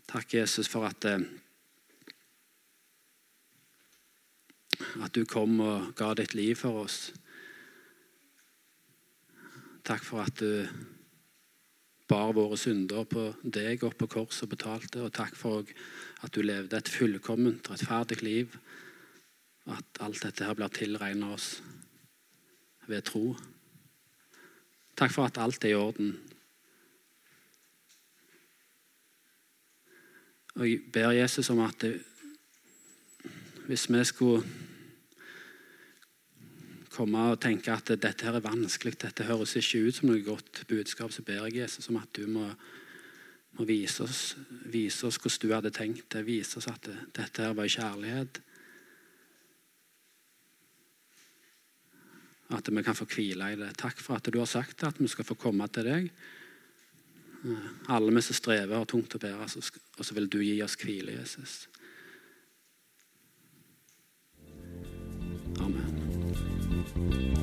Takk, 0.10 0.34
Jesus, 0.34 0.68
for 0.68 0.88
at, 0.88 1.06
eh, 1.06 1.20
at 5.04 5.14
du 5.14 5.26
kom 5.26 5.60
og 5.62 5.92
ga 5.96 6.16
ditt 6.18 6.34
liv 6.34 6.56
for 6.58 6.82
oss. 6.82 7.12
Takk 9.86 10.02
for 10.04 10.26
at 10.26 10.42
du 10.42 10.66
bar 12.10 12.34
våre 12.34 12.58
synder 12.58 13.06
på 13.06 13.28
deg 13.44 13.84
opp 13.86 14.00
på 14.02 14.10
korset 14.16 14.48
og 14.48 14.56
betalte. 14.56 15.04
Og 15.06 15.14
takk 15.14 15.38
for 15.38 15.70
at 16.26 16.34
du 16.34 16.42
levde 16.42 16.78
et 16.78 16.90
fullkomment, 16.90 17.70
rettferdig 17.70 18.24
liv. 18.26 18.58
At 19.70 20.02
alt 20.02 20.24
dette 20.26 20.46
her 20.46 20.58
blir 20.58 20.74
tilregnet 20.74 21.38
oss 21.38 21.62
ved 22.90 23.06
tro. 23.06 23.36
Takk 24.98 25.14
for 25.14 25.30
at 25.30 25.38
alt 25.38 25.64
er 25.64 25.76
i 25.76 25.78
orden. 25.78 26.16
Og 30.56 30.66
jeg 30.66 30.82
ber 30.94 31.14
Jesus 31.14 31.50
om 31.54 31.62
at 31.64 31.78
det, 31.82 32.00
hvis 33.70 33.86
vi 33.92 34.04
skulle 34.04 34.42
komme 36.90 37.22
og 37.32 37.40
tenke 37.40 37.72
at 37.72 37.92
dette 37.94 38.26
her 38.26 38.40
er 38.40 38.44
vanskelig, 38.44 38.98
dette 39.00 39.28
høres 39.28 39.56
ikke 39.60 39.86
ut 39.86 39.96
som 40.00 40.10
noe 40.10 40.24
godt 40.26 40.64
budskap, 40.68 41.14
så 41.14 41.24
ber 41.24 41.46
jeg 41.48 41.62
Jesus 41.62 41.90
om 41.92 42.00
at 42.02 42.10
du 42.18 42.26
må, 42.28 42.48
må 43.60 43.68
vise, 43.70 44.04
oss, 44.04 44.24
vise, 44.66 45.06
oss, 45.08 45.20
hvordan 45.22 45.44
du 45.44 45.56
hadde 45.56 45.74
tenkt 45.76 46.10
det. 46.16 46.26
Vise 46.28 46.58
oss 46.60 46.68
at 46.72 46.82
det, 46.90 46.98
dette 47.16 47.46
her 47.46 47.56
var 47.56 47.70
kjærlighet. 47.70 48.42
At 52.58 52.74
vi 52.74 52.84
kan 52.84 52.98
få 52.98 53.06
hvile 53.06 53.54
i 53.54 53.62
det. 53.62 53.70
Takk 53.78 54.02
for 54.02 54.18
at 54.18 54.26
du 54.34 54.42
har 54.42 54.50
sagt 54.50 54.84
at 54.84 54.98
vi 55.00 55.08
skal 55.08 55.28
få 55.30 55.38
komme 55.38 55.70
til 55.70 55.86
deg. 55.86 56.12
Alle 57.88 58.16
vi 58.16 58.22
som 58.22 58.36
strever 58.36 58.76
har 58.76 58.88
tungt 58.90 59.16
å 59.16 59.22
bære, 59.22 59.48
og 59.48 60.06
så 60.06 60.16
vil 60.18 60.30
du 60.32 60.42
gi 60.44 60.58
oss 60.64 60.78
hvile, 60.80 61.16
Jesus. 61.16 61.68
Amen. 65.60 67.38